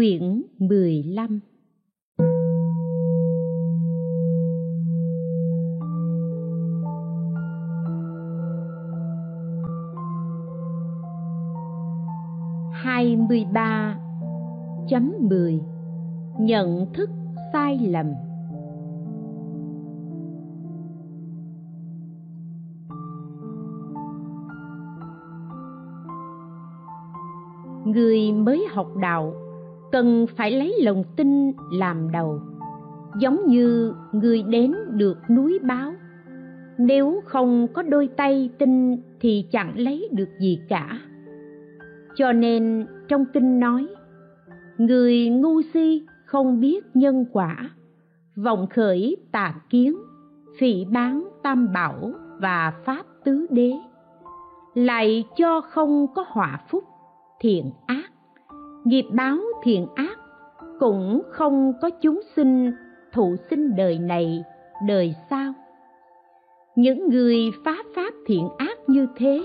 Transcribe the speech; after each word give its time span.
quyển 0.00 0.42
15 0.58 1.40
23.10 12.84 15.60
Nhận 16.38 16.86
thức 16.94 17.10
sai 17.52 17.78
lầm. 17.78 18.06
Người 27.84 28.32
mới 28.32 28.66
học 28.74 28.96
đạo 28.96 29.49
cần 29.92 30.26
phải 30.36 30.50
lấy 30.50 30.74
lòng 30.82 31.04
tin 31.16 31.52
làm 31.72 32.12
đầu. 32.12 32.40
Giống 33.18 33.46
như 33.46 33.94
người 34.12 34.42
đến 34.42 34.74
được 34.90 35.18
núi 35.30 35.58
báo. 35.62 35.92
Nếu 36.78 37.20
không 37.24 37.66
có 37.68 37.82
đôi 37.82 38.08
tay 38.16 38.50
tin 38.58 38.96
thì 39.20 39.44
chẳng 39.52 39.78
lấy 39.78 40.08
được 40.12 40.28
gì 40.40 40.58
cả. 40.68 41.00
Cho 42.14 42.32
nên 42.32 42.86
trong 43.08 43.24
kinh 43.32 43.60
nói, 43.60 43.86
người 44.78 45.28
ngu 45.28 45.62
si 45.74 46.02
không 46.24 46.60
biết 46.60 46.84
nhân 46.94 47.24
quả, 47.32 47.70
vọng 48.36 48.66
khởi 48.70 49.16
tà 49.32 49.54
kiến, 49.70 49.96
phỉ 50.58 50.84
bán 50.84 51.28
tam 51.42 51.72
bảo 51.72 52.12
và 52.38 52.72
pháp 52.84 53.06
tứ 53.24 53.46
đế. 53.50 53.72
Lại 54.74 55.24
cho 55.36 55.60
không 55.60 56.06
có 56.14 56.24
họa 56.28 56.60
phúc, 56.68 56.84
thiện 57.40 57.70
ác 57.86 58.10
nghiệp 58.84 59.04
báo 59.10 59.38
thiện 59.62 59.86
ác, 59.94 60.18
cũng 60.78 61.22
không 61.30 61.72
có 61.82 61.90
chúng 61.90 62.20
sinh 62.36 62.72
thụ 63.12 63.36
sinh 63.50 63.76
đời 63.76 63.98
này, 63.98 64.44
đời 64.86 65.14
sau. 65.30 65.52
Những 66.76 67.08
người 67.08 67.36
phá 67.64 67.76
pháp 67.94 68.14
thiện 68.26 68.48
ác 68.58 68.78
như 68.86 69.06
thế, 69.16 69.42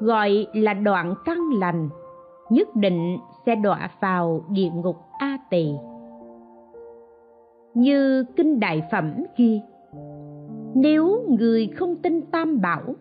gọi 0.00 0.46
là 0.52 0.74
đoạn 0.74 1.14
căn 1.24 1.38
lành, 1.58 1.88
nhất 2.50 2.68
định 2.76 3.18
sẽ 3.46 3.54
đọa 3.54 3.90
vào 4.00 4.44
địa 4.50 4.70
ngục 4.74 4.96
a 5.18 5.38
tỳ. 5.50 5.66
Như 7.74 8.24
kinh 8.36 8.60
đại 8.60 8.82
phẩm 8.92 9.12
ghi, 9.36 9.60
nếu 10.74 11.24
người 11.38 11.66
không 11.66 11.96
tin 11.96 12.22
tam 12.22 12.60
bảo, 12.60 12.94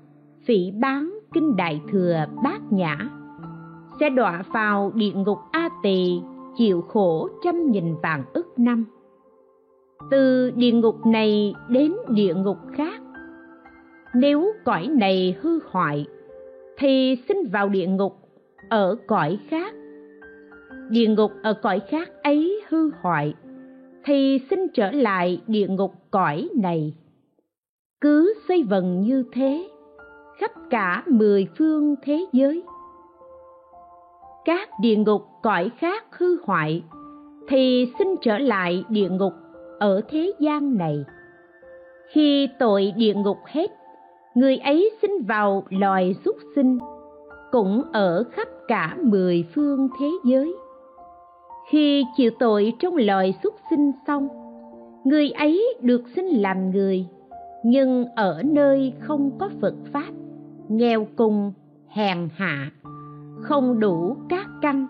phỉ 0.45 0.71
bán 0.71 1.19
kinh 1.33 1.55
đại 1.55 1.81
thừa 1.91 2.25
bát 2.43 2.61
nhã 2.69 2.97
sẽ 3.99 4.09
đọa 4.09 4.43
vào 4.53 4.91
địa 4.95 5.11
ngục 5.11 5.37
a 5.51 5.69
tỳ, 5.83 6.21
chịu 6.57 6.81
khổ 6.81 7.29
trăm 7.43 7.71
nghìn 7.71 7.95
vạn 8.03 8.23
ức 8.33 8.59
năm. 8.59 8.85
Từ 10.11 10.51
địa 10.55 10.71
ngục 10.71 11.05
này 11.05 11.53
đến 11.69 11.93
địa 12.09 12.33
ngục 12.33 12.57
khác, 12.73 13.01
nếu 14.15 14.53
cõi 14.65 14.87
này 14.87 15.35
hư 15.41 15.59
hoại, 15.71 16.05
thì 16.77 17.17
xin 17.27 17.37
vào 17.51 17.69
địa 17.69 17.87
ngục 17.87 18.13
ở 18.69 18.95
cõi 19.07 19.39
khác. 19.49 19.73
Địa 20.89 21.07
ngục 21.07 21.31
ở 21.43 21.53
cõi 21.53 21.79
khác 21.89 22.09
ấy 22.23 22.61
hư 22.69 22.89
hoại, 23.01 23.33
thì 24.05 24.39
xin 24.49 24.59
trở 24.73 24.91
lại 24.91 25.41
địa 25.47 25.67
ngục 25.67 25.93
cõi 26.11 26.49
này. 26.55 26.93
Cứ 28.01 28.33
xây 28.47 28.63
vần 28.63 29.01
như 29.01 29.23
thế, 29.31 29.69
khắp 30.37 30.51
cả 30.69 31.03
mười 31.07 31.47
phương 31.57 31.95
thế 32.03 32.25
giới 32.33 32.63
các 34.49 34.69
địa 34.79 34.95
ngục 34.95 35.21
cõi 35.41 35.71
khác 35.77 36.03
hư 36.11 36.37
hoại, 36.43 36.83
thì 37.47 37.91
xin 37.99 38.07
trở 38.21 38.37
lại 38.37 38.83
địa 38.89 39.09
ngục 39.09 39.33
ở 39.79 40.01
thế 40.09 40.33
gian 40.39 40.77
này. 40.77 41.03
Khi 42.13 42.49
tội 42.59 42.93
địa 42.97 43.13
ngục 43.13 43.37
hết, 43.45 43.71
người 44.35 44.57
ấy 44.57 44.91
xin 45.01 45.11
vào 45.27 45.63
loài 45.69 46.15
súc 46.25 46.35
sinh, 46.55 46.77
cũng 47.51 47.83
ở 47.93 48.23
khắp 48.31 48.47
cả 48.67 48.97
mười 49.03 49.45
phương 49.55 49.87
thế 49.99 50.09
giới. 50.25 50.55
Khi 51.69 52.05
chịu 52.17 52.31
tội 52.39 52.73
trong 52.79 52.95
loài 52.95 53.33
súc 53.43 53.53
sinh 53.69 53.91
xong, 54.07 54.27
người 55.03 55.29
ấy 55.29 55.77
được 55.81 56.01
sinh 56.15 56.27
làm 56.27 56.71
người, 56.71 57.05
nhưng 57.63 58.05
ở 58.15 58.41
nơi 58.45 58.93
không 58.99 59.31
có 59.39 59.49
phật 59.61 59.73
pháp, 59.93 60.11
nghèo 60.69 61.07
cùng, 61.15 61.53
hèn 61.87 62.29
hạ 62.35 62.71
không 63.41 63.79
đủ 63.79 64.17
các 64.29 64.47
căn. 64.61 64.87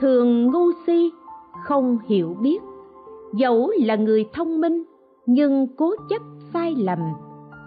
Thường 0.00 0.46
ngu 0.46 0.72
si, 0.86 1.10
không 1.64 1.98
hiểu 2.08 2.36
biết. 2.42 2.58
Dẫu 3.34 3.70
là 3.84 3.96
người 3.96 4.24
thông 4.32 4.60
minh, 4.60 4.84
nhưng 5.26 5.66
cố 5.76 5.94
chấp 6.08 6.22
sai 6.52 6.74
lầm 6.78 6.98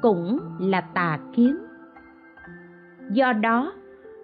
cũng 0.01 0.39
là 0.59 0.81
tà 0.81 1.19
kiến. 1.35 1.57
Do 3.11 3.33
đó, 3.33 3.73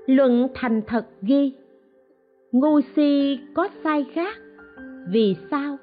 luận 0.05 0.47
thành 0.53 0.81
thật 0.87 1.05
ghi, 1.21 1.53
ngu 2.51 2.81
si 2.95 3.39
có 3.53 3.67
sai 3.83 4.05
khác. 4.13 4.37
Vì 5.09 5.35
sao? 5.51 5.77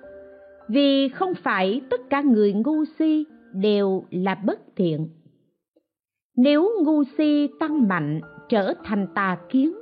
Vì 0.68 1.08
không 1.08 1.34
phải 1.34 1.80
tất 1.90 2.10
cả 2.10 2.20
người 2.20 2.52
ngu 2.52 2.84
si 2.98 3.26
đều 3.52 4.04
là 4.10 4.34
bất 4.34 4.60
thiện. 4.76 5.08
Nếu 6.36 6.70
ngu 6.84 7.04
si 7.18 7.48
tăng 7.60 7.88
mạnh 7.88 8.20
trở 8.48 8.74
thành 8.84 9.06
tà 9.14 9.38
kiến 9.48 9.72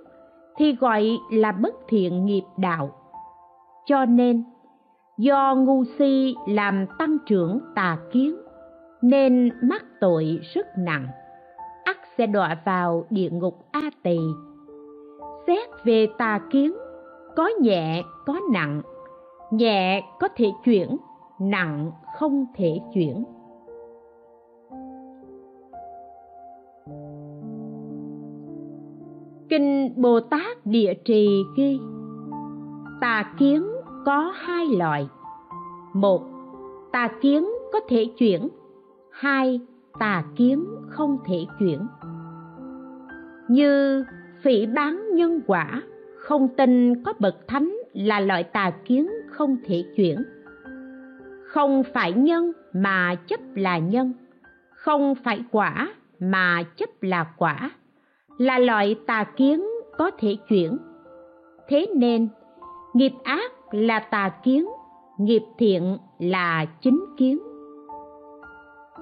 thì 0.58 0.72
gọi 0.72 1.18
là 1.30 1.52
bất 1.52 1.74
thiện 1.88 2.24
nghiệp 2.24 2.44
đạo. 2.56 2.90
Cho 3.86 4.04
nên, 4.04 4.44
do 5.18 5.54
ngu 5.54 5.84
si 5.98 6.34
làm 6.48 6.86
tăng 6.98 7.16
trưởng 7.26 7.60
tà 7.74 7.98
kiến, 8.12 8.36
nên 9.02 9.50
mắc 9.62 9.84
tội 10.00 10.40
rất 10.54 10.66
nặng, 10.78 11.06
ắt 11.84 11.96
sẽ 12.18 12.26
đọa 12.26 12.56
vào 12.64 13.04
địa 13.10 13.30
ngục 13.30 13.54
a 13.72 13.90
tỳ. 14.02 14.18
Xét 15.46 15.68
về 15.84 16.06
tà 16.18 16.40
kiến, 16.50 16.72
có 17.36 17.50
nhẹ, 17.60 18.02
có 18.26 18.40
nặng, 18.52 18.82
nhẹ 19.50 20.02
có 20.20 20.28
thể 20.36 20.52
chuyển, 20.64 20.96
nặng 21.40 21.90
không 22.14 22.46
thể 22.54 22.80
chuyển. 22.94 23.24
Kinh 29.48 29.92
bồ 29.96 30.20
tát 30.20 30.66
địa 30.66 30.94
trì 31.04 31.44
ghi 31.56 31.80
tà 33.00 33.32
kiến 33.38 33.66
có 34.04 34.32
hai 34.36 34.66
loại 34.66 35.08
một 35.92 36.22
tà 36.92 37.08
kiến 37.20 37.48
có 37.72 37.80
thể 37.88 38.06
chuyển. 38.18 38.48
Hai 39.10 39.60
tà 39.98 40.24
kiến 40.36 40.64
không 40.88 41.18
thể 41.26 41.46
chuyển. 41.58 41.86
Như 43.48 44.04
phỉ 44.42 44.66
bán 44.66 45.14
nhân 45.14 45.40
quả, 45.46 45.82
không 46.16 46.48
tin 46.56 47.04
có 47.04 47.12
bậc 47.18 47.48
thánh 47.48 47.76
là 47.92 48.20
loại 48.20 48.44
tà 48.44 48.70
kiến 48.84 49.08
không 49.30 49.56
thể 49.64 49.84
chuyển. 49.96 50.22
Không 51.44 51.82
phải 51.94 52.12
nhân 52.12 52.52
mà 52.72 53.14
chấp 53.14 53.40
là 53.54 53.78
nhân, 53.78 54.12
không 54.70 55.14
phải 55.14 55.44
quả 55.50 55.88
mà 56.20 56.62
chấp 56.76 56.90
là 57.00 57.26
quả 57.36 57.70
là 58.38 58.58
loại 58.58 58.96
tà 59.06 59.24
kiến 59.36 59.64
có 59.98 60.10
thể 60.18 60.36
chuyển. 60.48 60.78
Thế 61.68 61.86
nên, 61.94 62.28
nghiệp 62.94 63.12
ác 63.22 63.52
là 63.70 64.00
tà 64.00 64.28
kiến, 64.42 64.68
nghiệp 65.18 65.42
thiện 65.58 65.98
là 66.18 66.66
chính 66.80 67.04
kiến. 67.16 67.38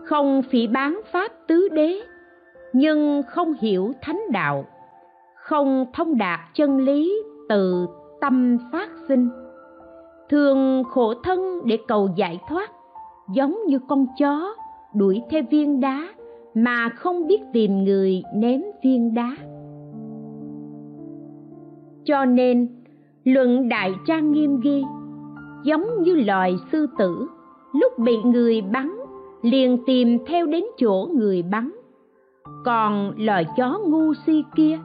Không 0.05 0.43
phỉ 0.43 0.67
bán 0.67 1.01
pháp 1.13 1.33
tứ 1.47 1.69
đế, 1.69 2.01
nhưng 2.73 3.23
không 3.29 3.55
hiểu 3.61 3.93
thánh 4.03 4.21
đạo, 4.31 4.65
không 5.35 5.87
thông 5.93 6.19
đạt 6.19 6.41
chân 6.55 6.79
lý 6.79 7.23
từ 7.49 7.87
tâm 8.21 8.59
phát 8.73 8.89
sinh. 9.09 9.29
Thường 10.29 10.85
khổ 10.85 11.15
thân 11.15 11.61
để 11.65 11.79
cầu 11.89 12.09
giải 12.17 12.41
thoát, 12.49 12.71
giống 13.35 13.59
như 13.67 13.79
con 13.89 14.07
chó 14.19 14.55
đuổi 14.95 15.23
theo 15.31 15.43
viên 15.51 15.81
đá 15.81 16.09
mà 16.57 16.89
không 16.89 17.27
biết 17.27 17.41
tìm 17.53 17.85
người 17.85 18.23
ném 18.35 18.63
viên 18.85 19.15
đá. 19.15 19.37
Cho 22.05 22.25
nên, 22.25 22.69
luận 23.25 23.69
đại 23.69 23.95
trang 24.07 24.33
nghiêm 24.33 24.61
ghi, 24.61 24.83
giống 25.65 26.03
như 26.03 26.15
loài 26.15 26.57
sư 26.73 26.87
tử, 26.99 27.27
lúc 27.75 27.99
bị 27.99 28.17
người 28.25 28.63
bắn, 28.63 28.97
liền 29.43 29.79
tìm 29.87 30.19
theo 30.27 30.47
đến 30.47 30.65
chỗ 30.79 31.09
người 31.15 31.43
bắn. 31.43 31.71
Còn 32.65 33.13
loài 33.19 33.47
chó 33.57 33.81
ngu 33.87 34.15
si 34.27 34.43
kia, 34.57 34.79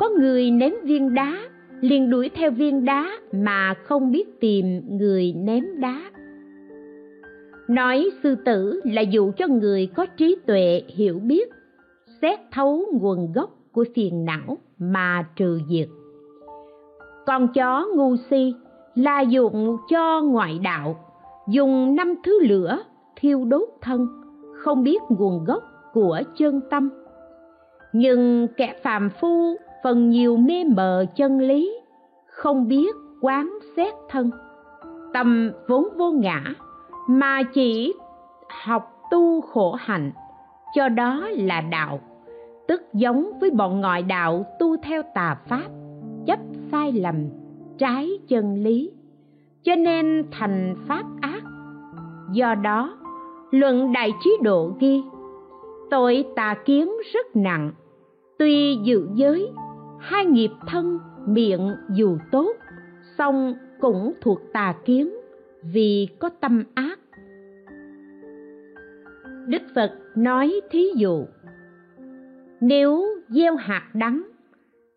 có 0.00 0.08
người 0.18 0.50
ném 0.50 0.72
viên 0.82 1.14
đá, 1.14 1.38
liền 1.80 2.10
đuổi 2.10 2.28
theo 2.28 2.50
viên 2.50 2.84
đá 2.84 3.10
mà 3.32 3.74
không 3.84 4.12
biết 4.12 4.40
tìm 4.40 4.80
người 4.88 5.32
ném 5.36 5.80
đá 5.80 6.02
nói 7.68 8.10
sư 8.22 8.34
tử 8.44 8.80
là 8.84 9.02
dụ 9.02 9.32
cho 9.36 9.46
người 9.46 9.86
có 9.94 10.06
trí 10.16 10.36
tuệ 10.46 10.82
hiểu 10.88 11.18
biết, 11.18 11.48
xét 12.22 12.38
thấu 12.52 12.84
nguồn 12.92 13.32
gốc 13.32 13.50
của 13.72 13.84
phiền 13.94 14.24
não 14.24 14.58
mà 14.78 15.26
trừ 15.36 15.60
diệt. 15.68 15.88
Con 17.26 17.48
chó 17.54 17.86
ngu 17.96 18.16
si 18.30 18.54
là 18.94 19.20
dụng 19.20 19.76
cho 19.90 20.22
ngoại 20.22 20.58
đạo, 20.62 20.96
dùng 21.48 21.96
năm 21.96 22.14
thứ 22.24 22.40
lửa 22.42 22.78
thiêu 23.16 23.44
đốt 23.44 23.68
thân, 23.80 24.06
không 24.54 24.84
biết 24.84 25.02
nguồn 25.08 25.44
gốc 25.44 25.62
của 25.92 26.20
chân 26.36 26.60
tâm. 26.70 26.90
Nhưng 27.92 28.48
kẻ 28.56 28.74
phàm 28.82 29.10
phu 29.20 29.56
phần 29.84 30.10
nhiều 30.10 30.36
mê 30.36 30.64
mờ 30.64 31.04
chân 31.16 31.38
lý, 31.38 31.80
không 32.26 32.68
biết 32.68 32.96
quán 33.20 33.58
xét 33.76 33.94
thân. 34.08 34.30
Tâm 35.12 35.52
vốn 35.68 35.88
vô 35.96 36.10
ngã 36.10 36.44
mà 37.12 37.42
chỉ 37.42 37.94
học 38.64 39.02
tu 39.10 39.40
khổ 39.40 39.72
hạnh, 39.72 40.12
cho 40.74 40.88
đó 40.88 41.28
là 41.32 41.60
đạo, 41.60 42.00
tức 42.68 42.82
giống 42.92 43.38
với 43.40 43.50
bọn 43.50 43.80
ngoại 43.80 44.02
đạo 44.02 44.46
tu 44.58 44.76
theo 44.76 45.02
tà 45.14 45.36
pháp, 45.48 45.64
chấp 46.26 46.38
sai 46.72 46.92
lầm, 46.92 47.16
trái 47.78 48.10
chân 48.28 48.54
lý, 48.54 48.90
cho 49.62 49.74
nên 49.76 50.24
thành 50.30 50.76
pháp 50.86 51.04
ác. 51.20 51.42
Do 52.32 52.54
đó, 52.54 52.96
luận 53.50 53.92
đại 53.92 54.12
trí 54.24 54.36
độ 54.42 54.72
ghi, 54.80 55.02
tội 55.90 56.24
tà 56.36 56.54
kiến 56.64 56.92
rất 57.12 57.36
nặng, 57.36 57.72
tuy 58.38 58.76
dự 58.76 59.08
giới, 59.14 59.52
hai 60.00 60.26
nghiệp 60.26 60.50
thân 60.66 60.98
miệng 61.26 61.74
dù 61.90 62.16
tốt, 62.30 62.52
song 63.18 63.54
cũng 63.80 64.12
thuộc 64.20 64.40
tà 64.52 64.74
kiến 64.84 65.10
vì 65.62 66.08
có 66.18 66.28
tâm 66.28 66.64
ác 66.74 66.98
đức 69.46 69.62
phật 69.74 69.92
nói 70.16 70.60
thí 70.70 70.90
dụ, 70.96 71.24
nếu 72.60 73.06
gieo 73.28 73.56
hạt 73.56 73.90
đắng, 73.94 74.22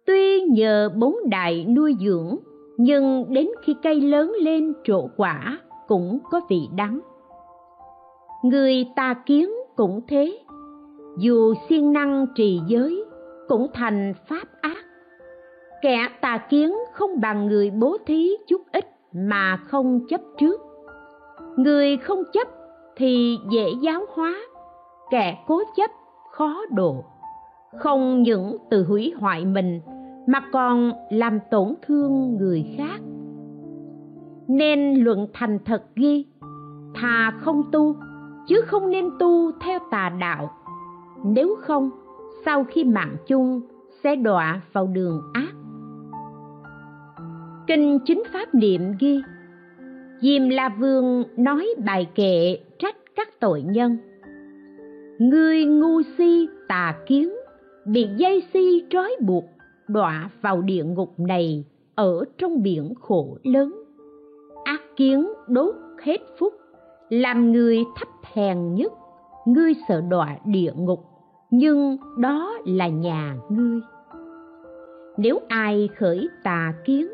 tuy 0.06 0.42
nhờ 0.42 0.90
bốn 0.96 1.16
đại 1.30 1.66
nuôi 1.66 1.96
dưỡng, 2.00 2.38
nhưng 2.78 3.26
đến 3.34 3.48
khi 3.64 3.76
cây 3.84 4.02
lớn 4.02 4.32
lên 4.42 4.74
trổ 4.84 5.10
quả 5.18 5.60
cũng 5.88 6.20
có 6.32 6.42
vị 6.50 6.62
đắng. 6.76 7.00
Người 8.44 8.88
ta 8.96 9.14
kiến 9.26 9.50
cũng 9.76 10.02
thế, 10.08 10.40
dù 11.18 11.54
siêng 11.70 11.94
năng 11.94 12.26
trì 12.36 12.60
giới 12.68 13.06
cũng 13.48 13.68
thành 13.74 14.14
pháp 14.28 14.48
ác. 14.62 14.86
Kẻ 15.82 16.08
tà 16.22 16.38
kiến 16.50 16.76
không 16.94 17.22
bằng 17.22 17.48
người 17.48 17.72
bố 17.72 17.98
thí 18.06 18.32
chút 18.48 18.62
ít 18.72 18.86
mà 19.14 19.58
không 19.58 20.08
chấp 20.10 20.22
trước. 20.38 20.62
Người 21.58 21.98
không 21.98 22.24
chấp 22.34 22.48
thì 22.96 23.40
dễ 23.52 23.70
giáo 23.82 24.02
hóa, 24.14 24.36
kẻ 25.12 25.44
cố 25.48 25.62
chấp 25.76 25.92
khó 26.32 26.62
độ. 26.72 27.04
Không 27.80 28.22
những 28.22 28.58
tự 28.70 28.86
hủy 28.86 29.14
hoại 29.20 29.46
mình, 29.46 29.82
mà 30.28 30.40
còn 30.52 30.92
làm 31.10 31.40
tổn 31.52 31.74
thương 31.88 32.38
người 32.38 32.76
khác. 32.78 33.00
Nên 34.48 35.04
luận 35.04 35.28
thành 35.34 35.60
thật 35.66 35.84
ghi, 35.96 36.26
thà 36.96 37.32
không 37.40 37.64
tu, 37.72 37.96
chứ 38.48 38.62
không 38.66 38.90
nên 38.90 39.10
tu 39.20 39.52
theo 39.52 39.80
tà 39.92 40.10
đạo. 40.20 40.52
Nếu 41.26 41.56
không, 41.62 41.90
sau 42.46 42.64
khi 42.64 42.84
mạng 42.84 43.16
chung, 43.28 43.62
sẽ 44.04 44.16
đọa 44.16 44.62
vào 44.74 44.88
đường 44.88 45.22
ác. 45.34 45.52
Kinh 47.68 48.00
chính 48.06 48.24
pháp 48.34 48.56
niệm 48.56 48.82
ghi, 49.00 49.22
diêm 50.22 50.50
la 50.50 50.70
vương 50.70 51.24
nói 51.38 51.68
bài 51.86 52.08
kệ 52.16 52.58
các 53.16 53.40
tội 53.40 53.62
nhân. 53.62 53.98
Ngươi 55.20 55.66
ngu 55.66 56.02
si 56.18 56.48
tà 56.68 56.96
kiến, 57.08 57.34
bị 57.86 58.08
dây 58.18 58.44
si 58.54 58.84
trói 58.90 59.16
buộc, 59.22 59.44
đọa 59.88 60.30
vào 60.42 60.62
địa 60.62 60.84
ngục 60.84 61.14
này, 61.18 61.66
ở 61.96 62.26
trong 62.38 62.64
biển 62.64 62.94
khổ 63.02 63.38
lớn. 63.44 63.84
Ác 64.64 64.82
kiến 64.96 65.28
đốt 65.48 65.76
hết 66.04 66.18
phúc, 66.40 66.54
làm 67.10 67.52
người 67.52 67.84
thấp 67.98 68.08
hèn 68.34 68.74
nhất. 68.74 68.92
Ngươi 69.46 69.74
sợ 69.88 70.02
đọa 70.10 70.38
địa 70.46 70.72
ngục, 70.76 71.00
nhưng 71.52 71.98
đó 72.20 72.54
là 72.66 72.88
nhà 72.88 73.38
ngươi. 73.50 73.80
Nếu 75.18 75.40
ai 75.48 75.90
khởi 75.98 76.30
tà 76.44 76.74
kiến, 76.86 77.08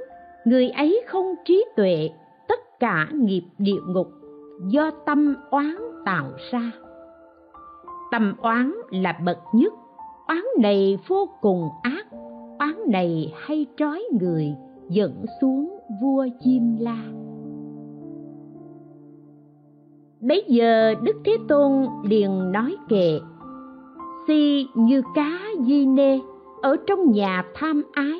người 0.45 0.69
ấy 0.69 1.03
không 1.07 1.36
trí 1.45 1.65
tuệ, 1.75 2.09
tất 2.48 2.59
cả 2.80 3.07
nghiệp 3.13 3.44
địa 3.57 3.80
ngục 3.88 4.07
do 4.68 4.92
tâm 5.06 5.36
oán 5.50 5.75
tạo 6.06 6.31
ra. 6.52 6.72
Tâm 8.12 8.34
oán 8.42 8.74
là 8.90 9.19
bậc 9.25 9.38
nhất. 9.54 9.74
Oán 10.28 10.44
này 10.60 11.00
vô 11.08 11.30
cùng 11.42 11.69
ác, 11.84 12.06
oán 12.60 12.75
này 12.88 13.34
hay 13.38 13.66
trói 13.78 14.04
người, 14.19 14.56
dẫn 14.90 15.25
xuống 15.42 15.80
vua 16.02 16.28
chim 16.40 16.78
la. 16.80 17.04
Bấy 20.22 20.44
giờ 20.48 20.94
đức 21.04 21.16
thế 21.25 21.38
tôn 21.48 21.86
liền 22.04 22.52
nói 22.52 22.75
kệ 22.90 23.19
si 24.28 24.68
như 24.75 25.02
cá 25.16 25.40
di 25.60 25.86
nê, 25.86 26.19
ở 26.62 26.75
trong 26.88 27.12
nhà 27.12 27.44
tham 27.56 27.81
ái, 27.94 28.19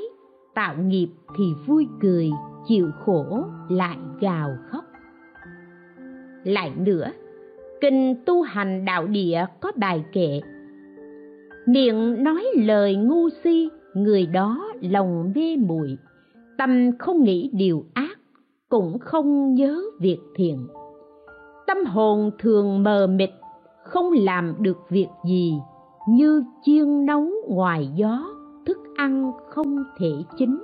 tạo 0.54 0.76
nghiệp 0.78 1.08
thì 1.38 1.44
vui 1.68 1.88
cười, 2.02 2.32
chịu 2.68 2.90
khổ 3.06 3.44
lại 3.70 3.98
gào 4.20 4.50
khóc 4.72 4.84
lại 6.44 6.72
nữa. 6.78 7.08
Kinh 7.82 8.16
tu 8.26 8.42
hành 8.42 8.86
đạo 8.86 9.08
địa 9.08 9.46
có 9.60 9.72
bài 9.76 10.04
kệ. 10.14 10.42
Miệng 11.66 12.24
nói 12.24 12.46
lời 12.56 12.96
ngu 12.96 13.30
si, 13.44 13.70
người 13.94 14.26
đó 14.26 14.74
lòng 14.82 15.32
mê 15.36 15.56
muội. 15.56 15.98
Tâm 16.58 16.92
không 17.00 17.24
nghĩ 17.24 17.50
điều 17.54 17.86
ác, 17.94 18.20
cũng 18.70 19.00
không 19.00 19.56
nhớ 19.56 19.82
việc 20.00 20.20
thiện. 20.36 20.68
Tâm 21.68 21.86
hồn 21.86 22.32
thường 22.40 22.84
mờ 22.84 23.08
mịt, 23.08 23.30
không 23.84 24.12
làm 24.14 24.54
được 24.60 24.78
việc 24.90 25.08
gì, 25.30 25.54
như 26.10 26.44
chiên 26.64 27.06
nấu 27.06 27.28
ngoài 27.48 27.90
gió, 27.96 28.26
thức 28.66 28.78
ăn 28.96 29.32
không 29.50 29.84
thể 30.00 30.12
chín. 30.38 30.58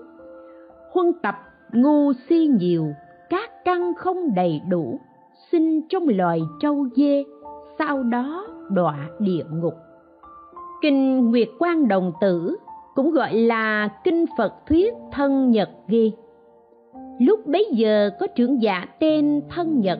Huân 0.92 1.14
tập 1.24 1.36
ngu 1.74 2.14
si 2.14 2.48
nhiều, 2.60 2.88
các 3.30 3.50
căn 3.66 3.94
không 3.98 4.36
đầy 4.36 4.62
đủ 4.70 5.00
sinh 5.52 5.82
trong 5.90 6.08
loài 6.08 6.42
trâu 6.60 6.88
dê, 6.96 7.24
sau 7.80 8.04
đó 8.04 8.48
đọa 8.70 9.10
địa 9.20 9.44
ngục. 9.52 9.74
Kinh 10.82 11.32
nguyệt 11.32 11.50
quan 11.60 11.88
đồng 11.88 12.12
tử 12.22 12.58
cũng 12.96 13.12
gọi 13.12 13.34
là 13.34 13.90
kinh 14.04 14.26
phật 14.38 14.54
thuyết 14.68 14.94
thân 15.12 15.52
nhật 15.52 15.70
ghi. 15.88 16.12
Lúc 17.20 17.48
bấy 17.48 17.68
giờ 17.74 18.10
có 18.20 18.28
trưởng 18.28 18.62
giả 18.62 18.86
tên 19.00 19.42
thân 19.50 19.82
nhật, 19.82 20.00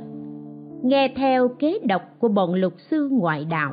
nghe 0.84 1.14
theo 1.16 1.48
kế 1.48 1.80
độc 1.84 2.02
của 2.20 2.28
bọn 2.28 2.54
lục 2.54 2.74
sư 2.92 3.10
ngoại 3.12 3.46
đạo, 3.46 3.72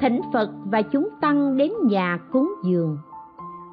thỉnh 0.00 0.20
phật 0.32 0.50
và 0.70 0.82
chúng 0.82 1.08
tăng 1.20 1.56
đến 1.56 1.72
nhà 1.84 2.18
cúng 2.32 2.54
dường. 2.64 2.98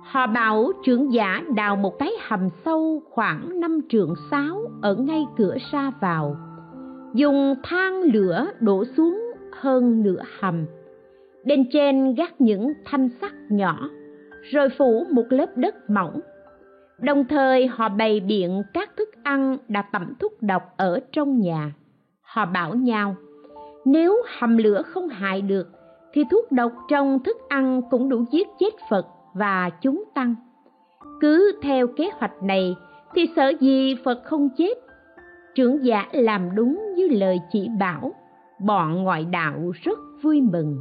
Họ 0.03 0.27
bảo 0.27 0.71
trưởng 0.83 1.13
giả 1.13 1.43
đào 1.55 1.75
một 1.75 1.99
cái 1.99 2.11
hầm 2.27 2.49
sâu 2.65 3.01
khoảng 3.09 3.59
năm 3.59 3.79
trượng 3.89 4.13
sáu 4.31 4.61
ở 4.81 4.95
ngay 4.95 5.25
cửa 5.37 5.55
ra 5.71 5.91
vào 6.01 6.35
dùng 7.13 7.55
than 7.63 8.01
lửa 8.01 8.47
đổ 8.59 8.85
xuống 8.97 9.33
hơn 9.51 10.03
nửa 10.03 10.21
hầm. 10.39 10.65
Bên 11.45 11.65
trên 11.73 12.15
gác 12.15 12.41
những 12.41 12.73
thanh 12.85 13.09
sắt 13.21 13.31
nhỏ, 13.49 13.89
rồi 14.51 14.69
phủ 14.77 15.05
một 15.11 15.25
lớp 15.29 15.57
đất 15.57 15.89
mỏng. 15.89 16.19
Đồng 16.99 17.25
thời 17.25 17.67
họ 17.67 17.89
bày 17.89 18.19
biện 18.19 18.63
các 18.73 18.89
thức 18.97 19.09
ăn 19.23 19.57
đã 19.67 19.81
tẩm 19.81 20.13
thuốc 20.19 20.41
độc 20.41 20.63
ở 20.77 20.99
trong 21.11 21.39
nhà. 21.39 21.73
Họ 22.21 22.45
bảo 22.45 22.75
nhau, 22.75 23.15
nếu 23.85 24.17
hầm 24.39 24.57
lửa 24.57 24.81
không 24.81 25.07
hại 25.07 25.41
được, 25.41 25.67
thì 26.13 26.23
thuốc 26.31 26.51
độc 26.51 26.71
trong 26.89 27.19
thức 27.23 27.37
ăn 27.49 27.81
cũng 27.89 28.09
đủ 28.09 28.23
giết 28.31 28.47
chết 28.59 28.73
phật 28.89 29.05
và 29.33 29.69
chúng 29.81 30.03
tăng. 30.15 30.35
Cứ 31.21 31.59
theo 31.61 31.87
kế 31.87 32.09
hoạch 32.13 32.43
này 32.43 32.75
thì 33.15 33.29
sợ 33.35 33.53
gì 33.59 33.95
phật 34.03 34.21
không 34.23 34.49
chết 34.57 34.73
trưởng 35.59 35.85
giả 35.85 36.05
làm 36.11 36.55
đúng 36.55 36.93
như 36.95 37.07
lời 37.07 37.39
chỉ 37.51 37.69
bảo 37.79 38.11
bọn 38.59 39.03
ngoại 39.03 39.25
đạo 39.25 39.71
rất 39.83 39.99
vui 40.23 40.41
mừng 40.41 40.77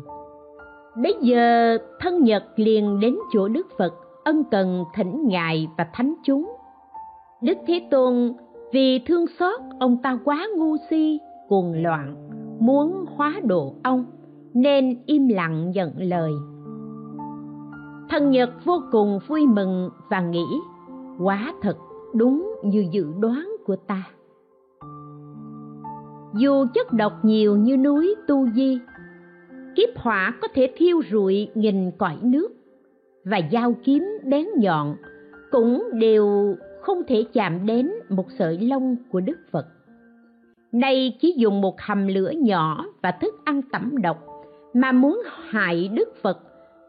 bấy 1.03 1.17
giờ 1.21 1.79
thân 2.01 2.25
Nhật 2.25 2.45
liền 2.57 3.01
đến 3.01 3.17
chỗ 3.33 3.49
Đức 3.49 3.67
Phật 3.79 3.95
ân 4.25 4.45
cần 4.51 4.85
thỉnh 4.95 5.29
ngài 5.29 5.69
và 5.79 5.87
thánh 5.93 6.15
chúng. 6.25 6.53
Đức 7.43 7.59
Thế 7.67 7.89
Tôn 7.91 8.33
vì 8.73 8.99
thương 9.07 9.25
xót 9.39 9.61
ông 9.81 10.03
ta 10.03 10.19
quá 10.25 10.47
ngu 10.57 10.77
si, 10.91 11.21
cuồng 11.49 11.83
loạn, 11.83 12.15
muốn 12.61 13.05
hóa 13.17 13.35
độ 13.45 13.75
ông 13.83 14.05
nên 14.55 15.03
im 15.07 15.29
lặng 15.29 15.71
nhận 15.71 15.93
lời. 15.97 16.33
Thân 18.11 18.31
Nhật 18.31 18.51
vô 18.65 18.81
cùng 18.93 19.19
vui 19.29 19.47
mừng 19.47 19.91
và 20.11 20.21
nghĩ 20.21 20.47
quá 21.19 21.55
thật 21.63 21.77
đúng 22.15 22.55
như 22.65 22.87
dự 22.93 23.07
đoán 23.21 23.49
của 23.67 23.77
ta. 23.77 24.03
Dù 26.35 26.67
chất 26.75 26.93
độc 26.93 27.13
nhiều 27.23 27.57
như 27.57 27.77
núi 27.77 28.15
Tu 28.27 28.51
Di, 28.51 28.79
kiếp 29.77 29.89
hỏa 29.97 30.35
có 30.41 30.49
thể 30.55 30.73
thiêu 30.77 31.01
rụi 31.11 31.49
nghìn 31.55 31.91
cõi 31.99 32.17
nước 32.23 32.49
và 33.25 33.41
dao 33.53 33.75
kiếm 33.85 34.05
bén 34.25 34.47
nhọn 34.57 34.97
cũng 35.51 35.85
đều 35.93 36.57
không 36.81 37.03
thể 37.09 37.25
chạm 37.33 37.67
đến 37.67 37.91
một 38.09 38.27
sợi 38.39 38.59
lông 38.59 38.97
của 39.11 39.21
đức 39.21 39.39
phật. 39.51 39.67
Nay 40.73 41.17
chỉ 41.21 41.35
dùng 41.37 41.61
một 41.61 41.81
hầm 41.81 42.07
lửa 42.07 42.31
nhỏ 42.37 42.85
và 43.03 43.11
thức 43.11 43.35
ăn 43.45 43.63
tẩm 43.73 44.03
độc 44.03 44.19
mà 44.75 44.93
muốn 44.93 45.23
hại 45.49 45.89
đức 45.89 46.09
phật 46.23 46.39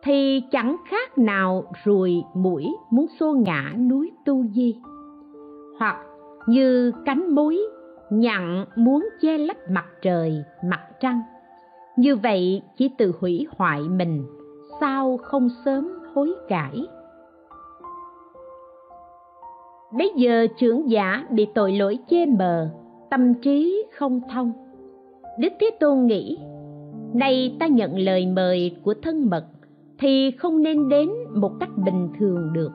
thì 0.03 0.43
chẳng 0.51 0.75
khác 0.89 1.17
nào 1.17 1.71
ruồi 1.83 2.23
mũi 2.35 2.65
muốn 2.91 3.05
xô 3.19 3.33
ngã 3.33 3.73
núi 3.89 4.11
tu 4.25 4.43
di. 4.55 4.75
Hoặc 5.79 5.97
như 6.47 6.91
cánh 7.05 7.35
mối 7.35 7.59
nhặn 8.09 8.65
muốn 8.75 9.09
che 9.21 9.37
lấp 9.37 9.57
mặt 9.69 9.85
trời, 10.01 10.43
mặt 10.63 10.81
trăng. 10.99 11.21
Như 11.97 12.15
vậy 12.15 12.61
chỉ 12.77 12.89
tự 12.97 13.13
hủy 13.19 13.47
hoại 13.57 13.81
mình, 13.81 14.25
sao 14.79 15.17
không 15.17 15.49
sớm 15.65 15.89
hối 16.13 16.33
cải? 16.47 16.87
Bấy 19.97 20.13
giờ 20.15 20.47
trưởng 20.57 20.89
giả 20.89 21.25
bị 21.29 21.47
tội 21.55 21.71
lỗi 21.71 21.99
chê 22.09 22.25
mờ, 22.25 22.69
tâm 23.09 23.33
trí 23.33 23.85
không 23.97 24.21
thông. 24.33 24.51
Đức 25.39 25.53
thế 25.59 25.69
tôn 25.79 26.05
nghĩ, 26.05 26.37
nay 27.13 27.57
ta 27.59 27.67
nhận 27.67 27.99
lời 27.99 28.25
mời 28.25 28.75
của 28.83 28.93
thân 29.01 29.29
mật 29.29 29.45
thì 29.99 30.31
không 30.31 30.63
nên 30.63 30.89
đến 30.89 31.09
một 31.35 31.51
cách 31.59 31.77
bình 31.85 32.09
thường 32.19 32.53
được. 32.53 32.71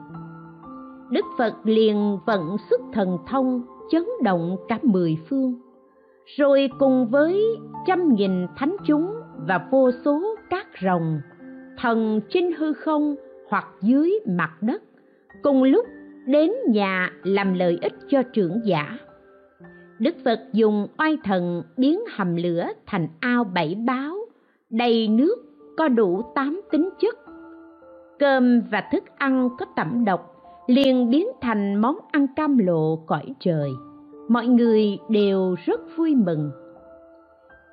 Đức 1.09 1.25
phật 1.37 1.53
liền 1.63 2.17
vận 2.25 2.57
xuất 2.69 2.81
thần 2.93 3.17
thông 3.27 3.61
chấn 3.91 4.03
động 4.23 4.57
cả 4.67 4.79
mười 4.83 5.17
phương. 5.29 5.55
Rồi 6.37 6.69
cùng 6.79 7.07
với 7.07 7.41
trăm 7.87 8.15
nghìn 8.15 8.47
thánh 8.57 8.75
chúng 8.85 9.15
và 9.47 9.67
vô 9.71 9.91
số 10.05 10.35
các 10.49 10.67
rồng, 10.81 11.21
thần 11.77 12.21
trên 12.29 12.51
hư 12.57 12.73
không 12.73 13.15
hoặc 13.49 13.67
dưới 13.81 14.19
mặt 14.27 14.51
đất, 14.61 14.83
cùng 15.43 15.63
lúc 15.63 15.85
đến 16.25 16.51
nhà 16.67 17.11
làm 17.23 17.53
lợi 17.53 17.79
ích 17.81 17.93
cho 18.09 18.23
trưởng 18.33 18.61
giả. 18.65 18.97
Đức 19.99 20.15
phật 20.25 20.39
dùng 20.53 20.87
oai 20.97 21.17
thần 21.23 21.63
biến 21.77 21.99
hầm 22.15 22.35
lửa 22.35 22.67
thành 22.85 23.07
ao 23.19 23.43
bảy 23.43 23.75
báo, 23.87 24.15
đầy 24.69 25.07
nước 25.07 25.35
có 25.77 25.87
đủ 25.87 26.21
tám 26.35 26.61
tính 26.71 26.89
chất. 26.99 27.15
Cơm 28.19 28.61
và 28.71 28.83
thức 28.91 29.03
ăn 29.17 29.49
có 29.59 29.65
tẩm 29.75 30.05
độc 30.05 30.34
liền 30.67 31.09
biến 31.09 31.27
thành 31.41 31.75
món 31.75 31.95
ăn 32.11 32.27
cam 32.35 32.57
lộ 32.57 32.95
cõi 32.95 33.25
trời. 33.39 33.71
Mọi 34.29 34.47
người 34.47 34.97
đều 35.09 35.55
rất 35.65 35.81
vui 35.97 36.15
mừng. 36.15 36.51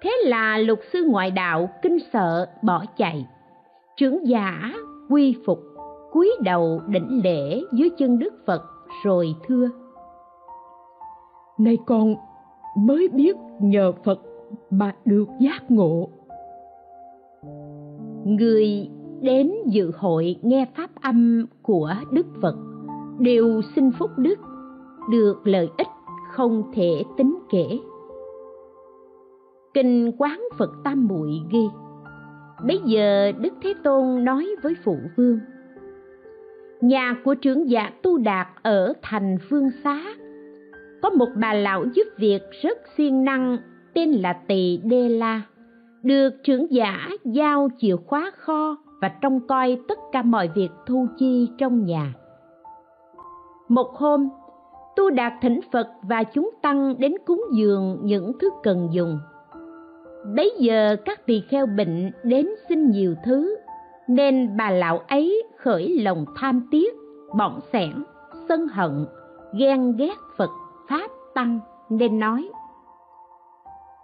Thế 0.02 0.10
là 0.24 0.58
lục 0.58 0.78
sư 0.92 1.04
ngoại 1.08 1.30
đạo 1.30 1.68
kinh 1.82 1.98
sợ 2.12 2.46
bỏ 2.62 2.84
chạy. 2.96 3.26
Trưởng 3.96 4.26
giả 4.28 4.72
quy 5.10 5.36
phục 5.46 5.58
cúi 6.12 6.30
đầu 6.44 6.80
đỉnh 6.88 7.20
lễ 7.24 7.60
dưới 7.72 7.90
chân 7.98 8.18
đức 8.18 8.34
phật 8.46 8.62
rồi 9.04 9.34
thưa. 9.46 9.68
Nay 11.58 11.78
con 11.86 12.14
mới 12.76 13.08
biết 13.08 13.36
nhờ 13.60 13.92
phật 14.04 14.20
mà 14.70 14.94
được 15.04 15.28
giác 15.40 15.70
ngộ. 15.70 16.08
Người 18.24 18.90
đến 19.20 19.52
dự 19.66 19.92
hội 19.96 20.36
nghe 20.42 20.66
pháp 20.76 20.90
âm 21.02 21.46
của 21.62 21.94
đức 22.12 22.26
phật 22.42 22.56
đều 23.18 23.62
xin 23.76 23.90
phúc 23.98 24.10
đức, 24.16 24.38
được 25.10 25.40
lợi 25.44 25.70
ích 25.78 25.88
không 26.32 26.72
thể 26.74 27.04
tính 27.16 27.38
kể. 27.50 27.78
Kinh 29.74 30.12
quán 30.18 30.40
phật 30.58 30.70
tam 30.84 31.08
muội 31.08 31.40
ghi 31.50 31.68
Bấy 32.66 32.80
giờ 32.84 33.32
đức 33.32 33.54
thế 33.62 33.74
tôn 33.84 34.24
nói 34.24 34.48
với 34.62 34.74
phụ 34.84 34.96
vương, 35.16 35.38
nhà 36.80 37.16
của 37.24 37.34
trưởng 37.34 37.70
giả 37.70 37.90
tu 38.02 38.18
đạt 38.18 38.48
ở 38.62 38.92
thành 39.02 39.38
phương 39.50 39.70
xá, 39.84 40.02
có 41.02 41.10
một 41.10 41.28
bà 41.36 41.54
lão 41.54 41.84
giúp 41.94 42.06
việc 42.16 42.42
rất 42.62 42.78
siêng 42.96 43.24
năng, 43.24 43.58
tên 43.94 44.10
là 44.10 44.32
tỳ 44.32 44.80
đê 44.84 45.08
la, 45.08 45.42
được 46.02 46.30
trưởng 46.44 46.72
giả 46.72 47.08
giao 47.24 47.68
chìa 47.78 47.96
khóa 47.96 48.30
kho 48.36 48.76
và 49.00 49.08
trông 49.08 49.46
coi 49.46 49.78
tất 49.88 49.98
cả 50.12 50.22
mọi 50.22 50.50
việc 50.54 50.70
thu 50.86 51.06
chi 51.18 51.48
trong 51.58 51.84
nhà 51.84 52.12
một 53.68 53.94
hôm, 53.94 54.28
tu 54.96 55.10
đạt 55.10 55.32
thỉnh 55.42 55.60
phật 55.72 55.88
và 56.02 56.24
chúng 56.24 56.50
tăng 56.62 56.94
đến 56.98 57.14
cúng 57.26 57.44
dường 57.52 57.98
những 58.02 58.32
thứ 58.40 58.50
cần 58.62 58.88
dùng. 58.92 59.18
Bấy 60.36 60.52
giờ 60.58 60.96
các 61.04 61.26
tỳ 61.26 61.42
kheo 61.48 61.66
bệnh 61.66 62.10
đến 62.24 62.48
xin 62.68 62.90
nhiều 62.90 63.14
thứ, 63.24 63.56
nên 64.08 64.56
bà 64.56 64.70
lão 64.70 64.98
ấy 64.98 65.42
khởi 65.56 65.98
lòng 65.98 66.24
tham 66.36 66.68
tiếc 66.70 66.94
bọn 67.36 67.60
sẻn, 67.72 67.92
sân 68.48 68.68
hận, 68.68 69.06
ghen 69.58 69.96
ghét 69.96 70.16
phật 70.36 70.50
pháp 70.88 71.10
tăng, 71.34 71.60
nên 71.90 72.18
nói 72.18 72.48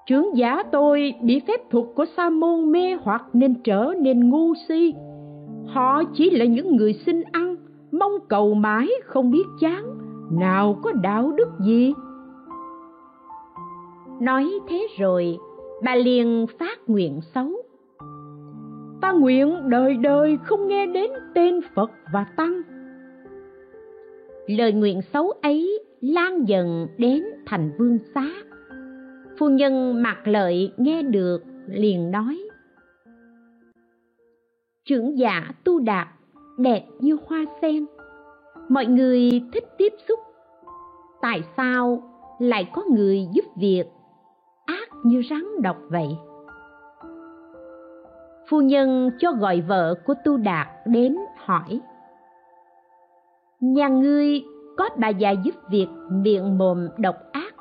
trưởng 0.09 0.37
giả 0.37 0.63
tôi 0.73 1.15
bị 1.23 1.41
phép 1.49 1.71
thuật 1.71 1.85
của 1.95 2.05
sa 2.17 2.31
môn 2.31 2.73
mê 2.73 2.95
hoặc 3.03 3.25
nên 3.33 3.55
trở 3.65 3.93
nên 4.01 4.31
ngu 4.31 4.55
si. 4.69 4.95
Họ 5.67 6.03
chỉ 6.15 6.31
là 6.31 6.45
những 6.45 6.77
người 6.77 6.93
xin 7.07 7.23
ăn 7.33 7.48
mong 7.93 8.13
cầu 8.29 8.55
mãi 8.55 8.89
không 9.05 9.31
biết 9.31 9.45
chán. 9.61 9.85
Nào 10.31 10.79
có 10.83 10.93
đạo 10.93 11.33
đức 11.37 11.49
gì? 11.61 11.95
Nói 14.21 14.51
thế 14.69 14.87
rồi, 14.99 15.39
bà 15.85 15.95
liền 15.95 16.47
phát 16.59 16.79
nguyện 16.87 17.21
xấu. 17.35 17.53
Ta 19.01 19.13
nguyện 19.13 19.71
đời 19.71 19.95
đời 19.95 20.39
không 20.45 20.69
nghe 20.69 20.87
đến 20.87 21.11
tên 21.35 21.61
phật 21.75 21.91
và 22.13 22.27
tăng. 22.37 22.63
Lời 24.47 24.73
nguyện 24.73 25.01
xấu 25.13 25.31
ấy 25.43 25.81
lan 26.01 26.49
dần 26.49 26.87
đến 26.99 27.25
thành 27.47 27.71
vương 27.79 27.99
xá. 28.15 28.27
Phu 29.39 29.49
nhân 29.49 30.03
mặc 30.03 30.19
lợi 30.25 30.73
nghe 30.77 31.03
được 31.03 31.39
liền 31.67 32.11
nói, 32.11 32.39
trưởng 34.85 35.19
giả 35.19 35.53
tu 35.65 35.81
đạt 35.81 36.09
đẹp 36.59 36.87
như 36.99 37.17
hoa 37.27 37.45
sen. 37.63 37.87
Mọi 38.69 38.87
người 38.87 39.43
thích 39.53 39.65
tiếp 39.79 39.93
xúc. 40.09 40.19
Tại 41.21 41.43
sao 41.57 42.03
lại 42.39 42.71
có 42.73 42.83
người 42.91 43.29
giúp 43.33 43.45
việc 43.57 43.85
ác 44.67 44.89
như 45.05 45.23
rắn 45.31 45.63
độc 45.63 45.77
vậy? 45.89 46.09
Phu 48.49 48.61
nhân 48.61 49.11
cho 49.19 49.33
gọi 49.33 49.61
vợ 49.61 49.95
của 50.07 50.15
tu 50.25 50.37
đạt 50.37 50.67
đến 50.87 51.17
hỏi. 51.37 51.81
Nhà 53.61 53.89
ngươi 53.89 54.43
có 54.77 54.89
bà 54.97 55.09
già 55.09 55.31
giúp 55.31 55.55
việc 55.71 55.89
miệng 56.11 56.59
mồm 56.59 56.89
độc 56.99 57.17
ác, 57.33 57.55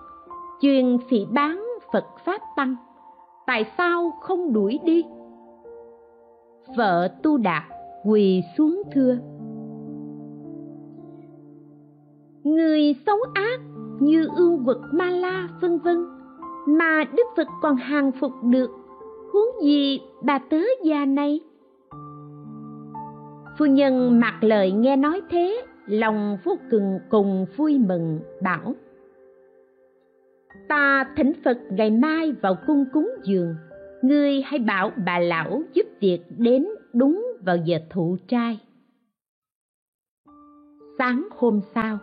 chuyên 0.61 0.97
phỉ 1.09 1.25
bán 1.31 1.63
phật 1.93 2.05
pháp 2.25 2.41
tăng. 2.55 2.75
Tại 3.47 3.65
sao 3.77 4.11
không 4.21 4.53
đuổi 4.53 4.79
đi? 4.83 5.03
Vợ 6.77 7.07
tu 7.23 7.37
đạt 7.37 7.63
quỳ 8.07 8.43
xuống 8.57 8.81
thưa. 8.93 9.17
Người 12.43 12.95
xấu 13.05 13.17
ác 13.33 13.59
như 13.99 14.27
ương 14.35 14.63
vực 14.63 14.77
ma 14.93 15.09
la 15.09 15.49
vân 15.61 15.79
vân, 15.79 15.97
mà 16.67 17.03
đức 17.17 17.23
phật 17.37 17.47
còn 17.61 17.75
hàng 17.75 18.11
phục 18.19 18.31
được, 18.43 18.69
huống 19.33 19.63
gì 19.63 19.99
bà 20.23 20.39
tớ 20.49 20.61
già 20.83 21.05
này? 21.05 21.39
Phu 23.57 23.65
nhân 23.65 24.19
mặc 24.19 24.33
lời 24.41 24.71
nghe 24.71 24.95
nói 24.95 25.21
thế, 25.29 25.61
lòng 25.85 26.37
vô 26.43 26.55
cùng 26.71 26.99
cùng 27.09 27.45
vui 27.57 27.79
mừng, 27.79 28.19
bảo, 28.43 28.73
ta 30.67 31.07
thỉnh 31.17 31.31
phật 31.45 31.57
ngày 31.69 31.91
mai 31.91 32.31
vào 32.41 32.55
cung 32.67 32.85
cúng 32.93 33.09
dường, 33.23 33.55
ngươi 34.01 34.41
hãy 34.41 34.59
bảo 34.59 34.91
bà 35.05 35.19
lão 35.19 35.61
giúp 35.73 35.85
việc 35.99 36.19
đến 36.37 36.67
đúng 36.93 37.26
vào 37.45 37.57
giờ 37.57 37.77
thụ 37.89 38.17
trai. 38.27 38.59
Sáng 40.97 41.27
hôm 41.37 41.61
sau, 41.75 41.97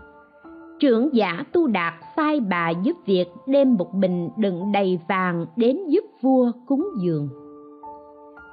trưởng 0.80 1.14
giả 1.14 1.44
tu 1.52 1.66
đạt 1.66 1.94
sai 2.16 2.40
bà 2.40 2.70
giúp 2.70 2.96
việc 3.06 3.26
đem 3.46 3.74
một 3.74 3.94
bình 3.94 4.30
đựng 4.36 4.72
đầy 4.72 5.00
vàng 5.08 5.46
đến 5.56 5.78
giúp 5.88 6.04
vua 6.22 6.52
cúng 6.66 6.88
dường. 7.00 7.28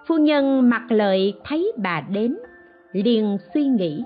Phu 0.07 0.17
nhân 0.17 0.69
mặc 0.69 0.81
lợi 0.89 1.33
thấy 1.43 1.71
bà 1.77 2.01
đến, 2.09 2.37
liền 2.91 3.37
suy 3.53 3.65
nghĩ, 3.65 4.03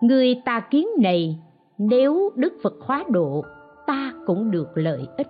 người 0.00 0.42
ta 0.44 0.60
kiến 0.60 0.88
này, 0.98 1.38
nếu 1.78 2.30
đức 2.34 2.52
phật 2.62 2.74
hóa 2.80 3.04
độ, 3.08 3.44
ta 3.86 4.12
cũng 4.26 4.50
được 4.50 4.68
lợi 4.74 5.06
ích. 5.16 5.28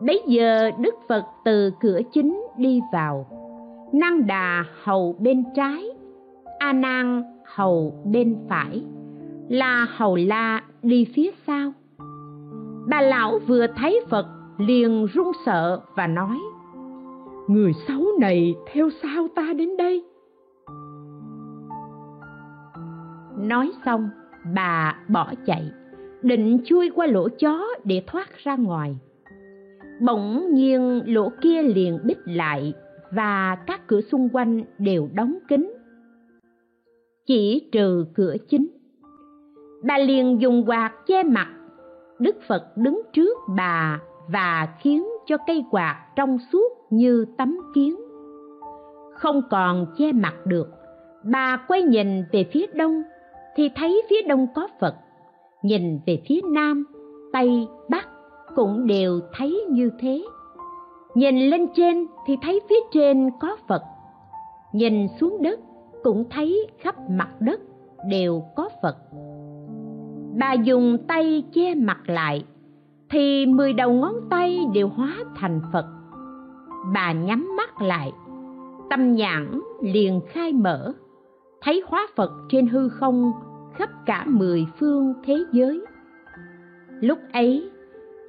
Bấy 0.00 0.22
giờ 0.26 0.70
đức 0.78 0.94
phật 1.08 1.24
từ 1.44 1.70
cửa 1.80 2.00
chính 2.12 2.46
đi 2.56 2.80
vào 2.92 3.26
năng 3.92 4.26
đà 4.26 4.64
hầu 4.82 5.16
bên 5.18 5.44
trái, 5.56 5.84
a 6.58 6.72
nan 6.72 7.22
hầu 7.44 8.02
bên 8.12 8.36
phải, 8.48 8.84
la 9.48 9.86
hầu 9.96 10.16
la 10.16 10.62
đi 10.82 11.06
phía 11.14 11.30
sau. 11.46 11.72
Bà 12.88 13.00
lão 13.00 13.38
vừa 13.46 13.66
thấy 13.76 14.00
phật 14.08 14.26
liền 14.58 15.06
run 15.06 15.26
sợ 15.46 15.80
và 15.96 16.06
nói, 16.06 16.38
người 17.48 17.72
xấu 17.88 18.04
này 18.20 18.54
theo 18.72 18.90
sao 19.02 19.28
ta 19.34 19.52
đến 19.56 19.76
đây? 19.76 20.04
Nói 23.38 23.70
xong, 23.84 24.10
bà 24.54 24.96
bỏ 25.08 25.32
chạy, 25.46 25.70
định 26.22 26.58
chui 26.64 26.90
qua 26.94 27.06
lỗ 27.06 27.28
chó 27.28 27.64
để 27.84 28.02
thoát 28.06 28.28
ra 28.44 28.56
ngoài. 28.56 28.96
Bỗng 30.00 30.54
nhiên 30.54 31.02
lỗ 31.06 31.32
kia 31.40 31.62
liền 31.62 31.98
bít 32.04 32.18
lại 32.24 32.72
và 33.10 33.56
các 33.66 33.86
cửa 33.86 34.00
xung 34.00 34.28
quanh 34.32 34.62
đều 34.78 35.08
đóng 35.14 35.38
kín. 35.48 35.72
Chỉ 37.26 37.68
trừ 37.72 38.06
cửa 38.14 38.36
chính. 38.48 38.68
Bà 39.84 39.98
liền 39.98 40.40
dùng 40.40 40.64
quạt 40.66 40.92
che 41.06 41.22
mặt. 41.22 41.48
Đức 42.18 42.36
phật 42.48 42.76
đứng 42.76 43.02
trước 43.12 43.38
bà 43.56 44.00
và 44.32 44.68
khiến 44.80 45.06
cho 45.26 45.36
cây 45.46 45.64
quạt 45.70 46.06
trong 46.16 46.38
suốt 46.52 46.72
như 46.90 47.26
tấm 47.38 47.58
kiến. 47.74 47.96
Không 49.14 49.42
còn 49.50 49.86
che 49.98 50.12
mặt 50.12 50.34
được. 50.46 50.68
Bà 51.24 51.56
quay 51.68 51.82
nhìn 51.82 52.24
về 52.32 52.44
phía 52.52 52.66
đông, 52.74 53.02
thì 53.56 53.70
thấy 53.76 54.02
phía 54.10 54.22
đông 54.28 54.46
có 54.54 54.68
phật. 54.80 54.94
Nhìn 55.62 56.00
về 56.06 56.22
phía 56.28 56.40
nam, 56.44 56.84
tây, 57.32 57.66
bắc 57.90 58.08
cũng 58.54 58.86
đều 58.86 59.20
thấy 59.32 59.64
như 59.70 59.90
thế 59.98 60.22
nhìn 61.14 61.36
lên 61.50 61.66
trên 61.76 62.06
thì 62.26 62.36
thấy 62.42 62.60
phía 62.68 62.80
trên 62.92 63.30
có 63.40 63.56
phật. 63.68 63.82
Nhìn 64.72 65.08
xuống 65.20 65.42
đất 65.42 65.60
cũng 66.02 66.24
thấy 66.30 66.66
khắp 66.78 66.94
mặt 67.10 67.28
đất 67.40 67.60
đều 68.10 68.42
có 68.56 68.68
phật. 68.82 68.96
Bà 70.38 70.52
dùng 70.52 70.98
tay 71.08 71.44
che 71.52 71.74
mặt 71.74 71.98
lại 72.06 72.44
thì 73.10 73.46
mười 73.46 73.72
đầu 73.72 73.92
ngón 73.92 74.14
tay 74.30 74.58
đều 74.74 74.88
hóa 74.88 75.16
thành 75.36 75.60
phật. 75.72 75.86
Bà 76.94 77.12
nhắm 77.12 77.56
mắt 77.56 77.82
lại, 77.82 78.12
tâm 78.90 79.14
nhãn 79.14 79.60
liền 79.82 80.20
khai 80.28 80.52
mở, 80.52 80.92
thấy 81.60 81.82
hóa 81.86 82.06
phật 82.16 82.30
trên 82.48 82.66
hư 82.66 82.88
không 82.88 83.32
khắp 83.74 83.90
cả 84.06 84.24
mười 84.26 84.66
phương 84.78 85.14
thế 85.24 85.38
giới. 85.52 85.80
Lúc 87.00 87.18
ấy 87.32 87.70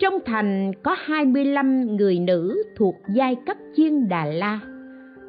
trong 0.01 0.19
thành 0.25 0.71
có 0.83 0.95
25 0.99 1.95
người 1.95 2.19
nữ 2.19 2.63
thuộc 2.77 2.95
giai 3.15 3.35
cấp 3.45 3.57
chiên 3.75 4.09
Đà 4.09 4.25
La, 4.25 4.59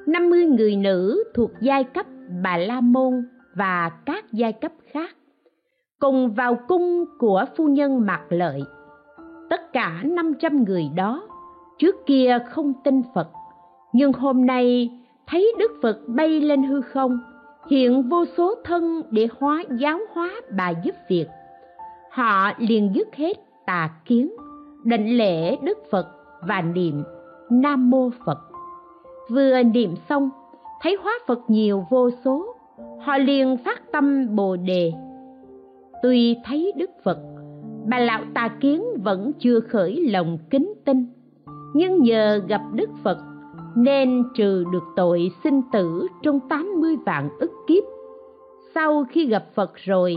50 0.07 0.47
người 0.47 0.76
nữ 0.76 1.25
thuộc 1.35 1.50
giai 1.61 1.85
cấp 1.85 2.07
Bà 2.43 2.57
La 2.57 2.81
Môn 2.81 3.29
và 3.55 3.91
các 4.07 4.25
giai 4.33 4.52
cấp 4.52 4.73
khác, 4.93 5.17
cùng 5.99 6.35
vào 6.35 6.59
cung 6.69 7.05
của 7.19 7.45
phu 7.56 7.69
nhân 7.69 8.06
Mạc 8.06 8.23
Lợi. 8.28 8.63
Tất 9.50 9.73
cả 9.73 10.00
500 10.04 10.65
người 10.65 10.85
đó 10.95 11.23
trước 11.78 11.97
kia 12.06 12.39
không 12.50 12.73
tin 12.85 13.02
Phật, 13.15 13.28
nhưng 13.93 14.13
hôm 14.13 14.47
nay 14.47 14.91
thấy 15.26 15.54
Đức 15.58 15.73
Phật 15.82 15.99
bay 16.06 16.41
lên 16.41 16.63
hư 16.63 16.80
không, 16.80 17.19
hiện 17.71 18.08
vô 18.08 18.25
số 18.37 18.54
thân 18.65 19.02
để 19.11 19.28
hóa 19.39 19.65
giáo 19.78 19.99
hóa 20.13 20.30
bà 20.56 20.71
giúp 20.71 20.95
việc. 21.08 21.26
Họ 22.11 22.50
liền 22.58 22.93
dứt 22.95 23.08
hết 23.17 23.37
tà 23.67 23.91
kiến 24.04 24.30
định 24.84 25.18
lễ 25.18 25.56
đức 25.62 25.78
phật 25.90 26.06
và 26.40 26.60
niệm 26.60 27.02
nam 27.50 27.90
mô 27.90 28.10
phật 28.26 28.38
vừa 29.30 29.62
niệm 29.62 29.95
xong 30.08 30.30
thấy 30.82 30.97
hóa 31.02 31.18
phật 31.26 31.38
nhiều 31.49 31.86
vô 31.90 32.10
số 32.25 32.54
họ 33.00 33.18
liền 33.18 33.56
phát 33.64 33.92
tâm 33.92 34.36
bồ 34.36 34.56
đề 34.56 34.92
tuy 36.02 36.36
thấy 36.45 36.73
đức 36.76 36.90
phật 37.04 37.18
bà 37.86 37.99
lão 37.99 38.21
tà 38.34 38.49
kiến 38.60 38.84
vẫn 39.04 39.32
chưa 39.38 39.60
khởi 39.60 40.10
lòng 40.10 40.38
kính 40.50 40.75
tin 40.84 41.06
nhưng 41.75 42.02
nhờ 42.02 42.40
gặp 42.49 42.60
đức 42.75 42.90
phật 43.02 43.18
nên 43.75 44.25
trừ 44.34 44.64
được 44.73 44.84
tội 44.97 45.30
sinh 45.45 45.62
tử 45.73 46.06
trong 46.23 46.40
80 46.49 46.97
vạn 47.06 47.28
ức 47.38 47.50
kiếp. 47.66 47.84
Sau 48.75 49.04
khi 49.10 49.26
gặp 49.26 49.45
Phật 49.54 49.73
rồi, 49.84 50.16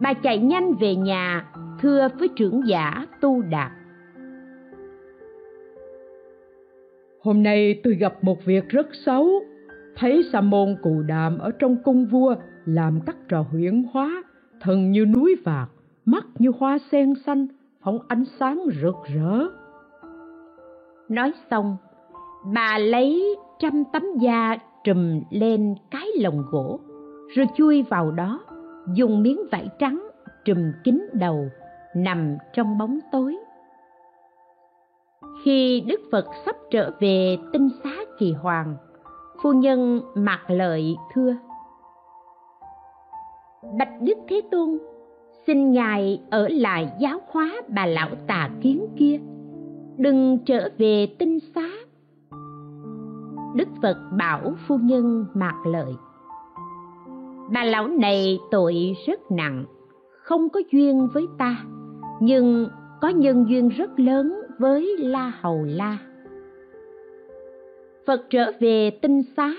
bà 0.00 0.12
chạy 0.14 0.38
nhanh 0.38 0.74
về 0.74 0.94
nhà 0.96 1.46
thưa 1.80 2.08
với 2.18 2.28
trưởng 2.28 2.66
giả 2.66 3.06
Tu 3.20 3.42
Đạt. 3.42 3.72
Hôm 7.24 7.42
nay 7.42 7.80
tôi 7.84 7.94
gặp 7.94 8.24
một 8.24 8.44
việc 8.44 8.68
rất 8.68 8.86
xấu. 9.06 9.28
Thấy 9.96 10.22
sa 10.32 10.40
môn 10.40 10.76
cù 10.82 11.02
đàm 11.02 11.38
ở 11.38 11.50
trong 11.58 11.76
cung 11.84 12.06
vua 12.06 12.34
làm 12.64 13.00
các 13.06 13.16
trò 13.28 13.44
huyễn 13.50 13.84
hóa 13.92 14.22
thần 14.60 14.90
như 14.90 15.04
núi 15.04 15.36
vạc, 15.44 15.70
mắt 16.04 16.24
như 16.38 16.52
hoa 16.58 16.78
sen 16.92 17.14
xanh, 17.26 17.46
phóng 17.82 17.98
ánh 18.08 18.24
sáng 18.40 18.60
rực 18.82 18.94
rỡ. 19.14 19.46
Nói 21.08 21.32
xong, 21.50 21.76
bà 22.54 22.78
lấy 22.78 23.36
trăm 23.58 23.84
tấm 23.92 24.02
da 24.20 24.56
trùm 24.84 25.20
lên 25.30 25.74
cái 25.90 26.06
lồng 26.20 26.42
gỗ, 26.50 26.80
rồi 27.36 27.46
chui 27.56 27.82
vào 27.82 28.10
đó, 28.10 28.40
dùng 28.94 29.22
miếng 29.22 29.40
vải 29.52 29.68
trắng 29.78 30.08
trùm 30.44 30.72
kín 30.84 31.08
đầu 31.12 31.48
nằm 31.96 32.36
trong 32.52 32.78
bóng 32.78 32.98
tối 33.12 33.36
khi 35.44 35.80
đức 35.86 36.00
phật 36.12 36.26
sắp 36.44 36.56
trở 36.70 36.90
về 37.00 37.38
tinh 37.52 37.68
xá 37.84 37.90
kỳ 38.18 38.32
hoàng, 38.32 38.76
phu 39.42 39.52
nhân 39.52 40.00
mạc 40.14 40.40
lợi 40.48 40.96
thưa, 41.14 41.36
bạch 43.78 44.00
đức 44.00 44.18
thế 44.28 44.40
tôn, 44.50 44.78
xin 45.46 45.72
ngài 45.72 46.22
ở 46.30 46.48
lại 46.48 46.92
giáo 47.00 47.20
hóa 47.30 47.62
bà 47.68 47.86
lão 47.86 48.08
tà 48.26 48.50
kiến 48.60 48.86
kia. 48.96 49.20
Đừng 49.96 50.38
trở 50.46 50.68
về 50.78 51.06
tinh 51.18 51.38
xá. 51.54 51.68
Đức 53.54 53.68
phật 53.82 53.96
bảo 54.18 54.54
phu 54.66 54.78
nhân 54.78 55.26
mạc 55.34 55.66
lợi, 55.66 55.92
bà 57.52 57.64
lão 57.64 57.88
này 57.88 58.38
tội 58.50 58.96
rất 59.06 59.20
nặng, 59.30 59.64
không 60.22 60.48
có 60.48 60.60
duyên 60.72 61.08
với 61.14 61.26
ta, 61.38 61.56
nhưng 62.20 62.68
có 63.00 63.08
nhân 63.08 63.46
duyên 63.48 63.68
rất 63.68 64.00
lớn 64.00 64.43
với 64.58 64.96
La 64.98 65.32
Hầu 65.40 65.64
La. 65.64 65.98
Phật 68.06 68.20
trở 68.30 68.52
về 68.60 68.90
tinh 68.90 69.22
xá, 69.36 69.50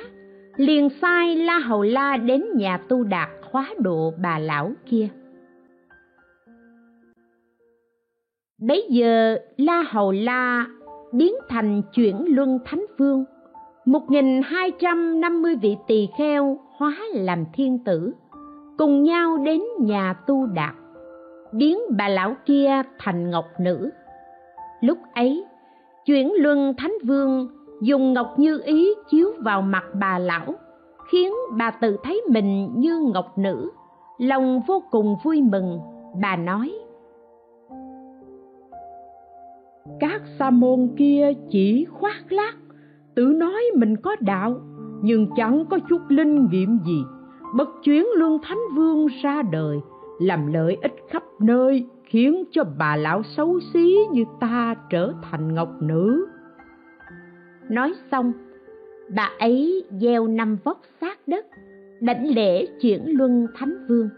liền 0.55 0.89
sai 1.01 1.35
La 1.35 1.59
Hầu 1.59 1.83
La 1.83 2.17
đến 2.17 2.43
nhà 2.55 2.77
tu 2.77 3.03
đạt 3.03 3.29
khóa 3.51 3.69
độ 3.79 4.13
bà 4.21 4.39
lão 4.39 4.71
kia. 4.85 5.07
Bấy 8.67 8.87
giờ 8.89 9.37
La 9.57 9.83
Hầu 9.87 10.11
La 10.11 10.67
biến 11.11 11.33
thành 11.49 11.81
chuyển 11.93 12.25
luân 12.27 12.59
thánh 12.65 12.85
vương, 12.97 13.25
một 13.85 14.11
nghìn 14.11 14.41
hai 14.45 14.71
trăm 14.79 15.21
năm 15.21 15.41
mươi 15.41 15.55
vị 15.61 15.75
tỳ 15.87 16.07
kheo 16.17 16.59
hóa 16.77 16.97
làm 17.13 17.45
thiên 17.53 17.83
tử, 17.83 18.13
cùng 18.77 19.03
nhau 19.03 19.37
đến 19.37 19.61
nhà 19.79 20.13
tu 20.27 20.45
đạt, 20.45 20.75
biến 21.51 21.79
bà 21.97 22.07
lão 22.07 22.35
kia 22.45 22.81
thành 22.99 23.29
ngọc 23.29 23.45
nữ 23.59 23.89
lúc 24.81 24.97
ấy, 25.13 25.45
chuyển 26.05 26.31
luân 26.37 26.73
thánh 26.77 26.93
vương 27.03 27.49
dùng 27.81 28.13
ngọc 28.13 28.39
như 28.39 28.61
ý 28.65 28.89
chiếu 29.09 29.31
vào 29.39 29.61
mặt 29.61 29.83
bà 29.99 30.19
lão, 30.19 30.53
khiến 31.11 31.33
bà 31.57 31.71
tự 31.71 31.97
thấy 32.03 32.21
mình 32.29 32.69
như 32.75 33.11
ngọc 33.13 33.37
nữ. 33.37 33.71
Lòng 34.17 34.61
vô 34.67 34.83
cùng 34.91 35.15
vui 35.23 35.41
mừng, 35.41 35.79
bà 36.21 36.35
nói, 36.35 36.73
các 39.99 40.21
sa 40.39 40.49
môn 40.49 40.89
kia 40.97 41.33
chỉ 41.49 41.85
khoác 41.85 42.23
lác, 42.29 42.55
tự 43.15 43.23
nói 43.23 43.61
mình 43.75 43.97
có 43.97 44.15
đạo, 44.19 44.55
nhưng 45.01 45.27
chẳng 45.35 45.65
có 45.69 45.79
chút 45.89 46.01
linh 46.09 46.49
nghiệm 46.49 46.79
gì. 46.85 47.03
Bất 47.55 47.69
chuyến 47.83 48.05
luân 48.15 48.39
thánh 48.43 48.59
vương 48.75 49.07
ra 49.23 49.41
đời, 49.51 49.77
làm 50.19 50.53
lợi 50.53 50.77
ích 50.81 50.95
khắp 51.09 51.23
nơi 51.39 51.87
khiến 52.05 52.43
cho 52.51 52.63
bà 52.77 52.95
lão 52.95 53.23
xấu 53.23 53.59
xí 53.73 53.97
như 54.11 54.23
ta 54.39 54.75
trở 54.89 55.13
thành 55.21 55.55
ngọc 55.55 55.69
nữ. 55.81 56.27
Nói 57.69 57.93
xong, 58.11 58.33
bà 59.15 59.29
ấy 59.39 59.83
gieo 60.01 60.27
năm 60.27 60.57
vóc 60.63 60.81
sát 61.01 61.19
đất, 61.27 61.45
đảnh 62.01 62.35
lễ 62.35 62.65
chuyển 62.81 63.01
luân 63.05 63.47
thánh 63.55 63.87
vương. 63.87 64.09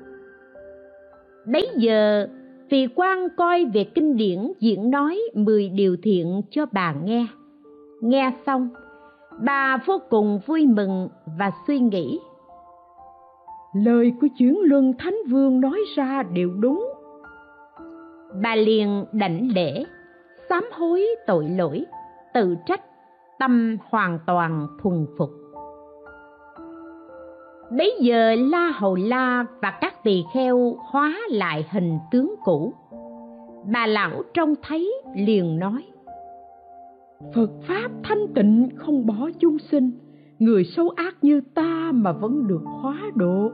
Bấy 1.45 1.69
giờ 1.75 2.27
vị 2.69 2.87
quan 2.95 3.27
coi 3.37 3.65
về 3.65 3.83
kinh 3.83 4.17
điển 4.17 4.39
diễn 4.59 4.91
nói 4.91 5.19
mười 5.35 5.69
điều 5.69 5.97
thiện 6.03 6.41
cho 6.51 6.65
bà 6.71 6.93
nghe. 7.03 7.27
Nghe 8.01 8.33
xong, 8.45 8.69
bà 9.45 9.77
vô 9.85 10.01
cùng 10.09 10.39
vui 10.45 10.67
mừng 10.67 11.09
và 11.39 11.51
suy 11.67 11.79
nghĩ. 11.79 12.19
Lời 13.75 14.13
của 14.21 14.27
chuyển 14.37 14.57
luân 14.61 14.93
thánh 14.99 15.17
vương 15.29 15.61
nói 15.61 15.79
ra 15.95 16.23
đều 16.33 16.49
đúng 16.59 16.93
bà 18.33 18.55
liền 18.55 19.05
đảnh 19.11 19.51
lễ 19.55 19.83
sám 20.49 20.63
hối 20.71 21.05
tội 21.27 21.49
lỗi 21.49 21.85
tự 22.33 22.55
trách 22.65 22.81
tâm 23.39 23.77
hoàn 23.89 24.19
toàn 24.25 24.67
thuần 24.81 25.05
phục. 25.17 25.29
Bấy 27.77 27.97
giờ 28.01 28.35
la 28.35 28.71
hầu 28.75 28.95
la 28.95 29.45
và 29.61 29.71
các 29.81 30.03
tỳ 30.03 30.23
kheo 30.33 30.77
hóa 30.91 31.19
lại 31.29 31.67
hình 31.71 31.99
tướng 32.11 32.35
cũ. 32.43 32.73
Bà 33.73 33.87
lão 33.87 34.23
trông 34.33 34.55
thấy 34.61 34.93
liền 35.15 35.59
nói 35.59 35.83
phật 37.35 37.49
pháp 37.67 37.89
thanh 38.03 38.27
tịnh 38.35 38.69
không 38.75 39.05
bỏ 39.05 39.29
chúng 39.39 39.59
sinh 39.59 39.91
người 40.39 40.63
xấu 40.63 40.89
ác 40.89 41.15
như 41.21 41.41
ta 41.53 41.91
mà 41.93 42.11
vẫn 42.11 42.47
được 42.47 42.61
hóa 42.65 43.01
độ. 43.15 43.51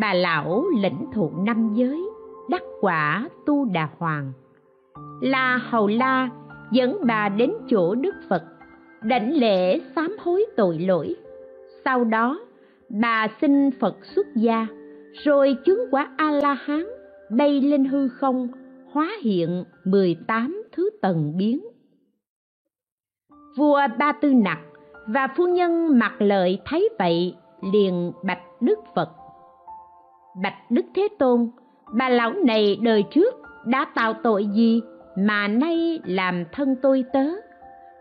Bà 0.00 0.14
lão 0.14 0.64
lĩnh 0.82 1.06
thụ 1.12 1.30
năm 1.36 1.74
giới 1.74 2.08
đắc 2.48 2.62
quả 2.80 3.28
tu 3.46 3.64
đà 3.64 3.88
hoàng. 3.98 4.32
La 5.20 5.60
hầu 5.70 5.86
la 5.86 6.28
dẫn 6.72 6.96
bà 7.06 7.28
đến 7.28 7.52
chỗ 7.68 7.94
đức 7.94 8.14
phật, 8.28 8.42
đảnh 9.02 9.32
lễ 9.32 9.80
sám 9.96 10.16
hối 10.18 10.46
tội 10.56 10.78
lỗi. 10.78 11.16
Sau 11.84 12.04
đó, 12.04 12.40
bà 12.88 13.28
xin 13.40 13.70
phật 13.70 13.96
xuất 14.14 14.26
gia, 14.34 14.66
rồi 15.24 15.56
chứng 15.64 15.80
quả 15.90 16.10
a 16.16 16.30
la 16.30 16.54
hán 16.54 16.84
bay 17.30 17.60
lên 17.60 17.84
hư 17.84 18.08
không, 18.08 18.48
hóa 18.92 19.10
hiện 19.22 19.64
18 19.84 20.62
thứ 20.72 20.90
tầng 21.02 21.36
biến. 21.36 21.60
Vua 23.56 23.80
ba 23.98 24.12
tư 24.12 24.34
nặc 24.34 24.58
và 25.06 25.28
phu 25.36 25.46
nhân 25.46 25.98
mặc 25.98 26.12
lợi 26.18 26.58
thấy 26.64 26.88
vậy, 26.98 27.36
liền 27.72 28.12
bạch 28.24 28.42
đức 28.60 28.78
phật. 28.94 29.10
Bạch 30.42 30.70
đức 30.70 30.86
thế 30.94 31.08
tôn 31.18 31.50
bà 31.92 32.08
lão 32.08 32.32
này 32.32 32.78
đời 32.82 33.04
trước 33.10 33.34
đã 33.64 33.86
tạo 33.94 34.14
tội 34.22 34.46
gì 34.46 34.82
mà 35.16 35.48
nay 35.48 36.00
làm 36.04 36.44
thân 36.52 36.76
tôi 36.82 37.04
tớ? 37.12 37.24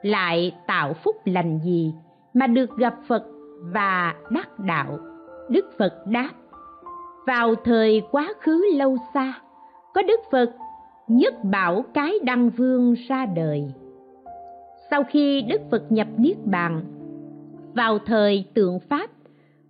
Lại 0.01 0.55
tạo 0.67 0.93
phúc 0.93 1.15
lành 1.25 1.59
gì 1.63 1.93
mà 2.33 2.47
được 2.47 2.77
gặp 2.77 2.95
phật 3.07 3.23
và 3.73 4.15
đắc 4.29 4.59
đạo? 4.59 4.99
Đức 5.49 5.65
phật 5.77 5.93
đáp, 6.07 6.29
vào 7.27 7.55
thời 7.55 8.01
quá 8.11 8.33
khứ 8.41 8.65
lâu 8.73 8.97
xa, 9.13 9.33
có 9.93 10.01
đức 10.01 10.19
phật 10.31 10.49
nhất 11.07 11.33
bảo 11.43 11.85
cái 11.93 12.19
đăng 12.23 12.49
vương 12.49 12.95
ra 13.07 13.25
đời. 13.25 13.73
Sau 14.91 15.03
khi 15.03 15.41
đức 15.41 15.61
phật 15.71 15.91
nhập 15.91 16.07
niết 16.17 16.45
bàn, 16.45 16.81
vào 17.73 17.99
thời 17.99 18.45
tượng 18.53 18.79
pháp, 18.79 19.09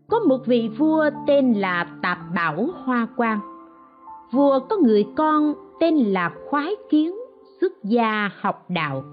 có 0.08 0.19
một 0.19 0.38
vị 0.45 0.69
vua 0.78 1.10
tên 1.28 1.54
là 1.54 1.88
tạp 2.02 2.17
bảo 2.36 2.67
hoa 2.84 3.08
quang 3.17 3.39
vua 4.34 4.60
có 4.60 4.78
người 4.78 5.06
con 5.15 5.54
tên 5.80 5.96
là 5.96 6.32
khoái 6.50 6.76
kiến, 6.89 7.13
xuất 7.62 7.84
gia 7.84 8.32
học 8.41 8.65
đạo. 8.69 9.04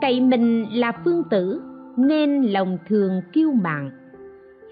Cậy 0.00 0.20
mình 0.20 0.66
là 0.72 0.92
phương 1.04 1.22
tử, 1.30 1.60
nên 1.96 2.42
lòng 2.42 2.78
thường 2.88 3.20
kiêu 3.32 3.52
mạn. 3.52 3.90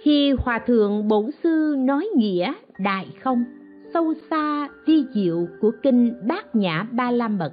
Khi 0.02 0.34
hòa 0.38 0.58
thượng 0.66 1.08
bổn 1.08 1.30
sư 1.42 1.74
nói 1.78 2.08
nghĩa 2.16 2.52
đại 2.78 3.06
không, 3.22 3.44
sâu 3.94 4.14
xa 4.30 4.68
vi 4.86 5.04
diệu 5.14 5.46
của 5.60 5.70
kinh 5.82 6.14
bát 6.28 6.56
nhã 6.56 6.86
ba 6.92 7.10
la 7.10 7.28
mật, 7.28 7.52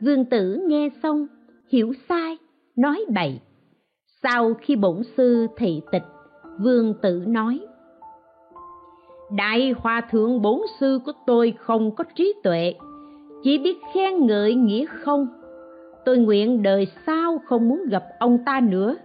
vương 0.00 0.24
tử 0.24 0.60
nghe 0.66 0.88
xong, 1.02 1.26
hiểu 1.72 1.92
sai, 2.08 2.38
nói 2.76 3.04
bậy. 3.14 3.40
Sau 4.22 4.54
khi 4.54 4.76
bổn 4.76 5.02
sư 5.16 5.46
thị 5.56 5.82
tịch, 5.92 6.04
vương 6.60 6.94
tử 7.02 7.22
nói 7.26 7.60
đại 9.36 9.74
hòa 9.78 10.00
thượng 10.10 10.42
bổn 10.42 10.60
sư 10.80 11.00
của 11.06 11.12
tôi 11.26 11.54
không 11.58 11.90
có 11.90 12.04
trí 12.14 12.34
tuệ, 12.42 12.74
chỉ 13.42 13.58
biết 13.58 13.78
khen 13.94 14.26
ngợi 14.26 14.54
nghĩa 14.54 14.86
không. 14.86 15.26
Tôi 16.04 16.18
nguyện 16.18 16.62
đời 16.62 16.86
sau 17.06 17.38
không 17.44 17.68
muốn 17.68 17.82
gặp 17.88 18.04
ông 18.18 18.38
ta 18.46 18.60
nữa. 18.60 18.96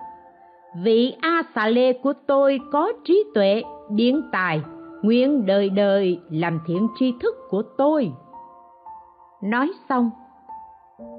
Vị 0.84 1.14
a 1.22 1.44
xà 1.56 1.68
lê 1.68 1.94
của 1.94 2.14
tôi 2.28 2.60
có 2.72 2.92
trí 3.06 3.24
tuệ, 3.36 3.64
biến 3.90 4.22
tài, 4.32 4.62
nguyện 5.02 5.46
đời 5.46 5.70
đời 5.70 6.20
làm 6.30 6.60
thiện 6.68 6.88
tri 7.00 7.14
thức 7.22 7.36
của 7.50 7.62
tôi. 7.78 8.12
Nói 9.44 9.72
xong, 9.90 10.10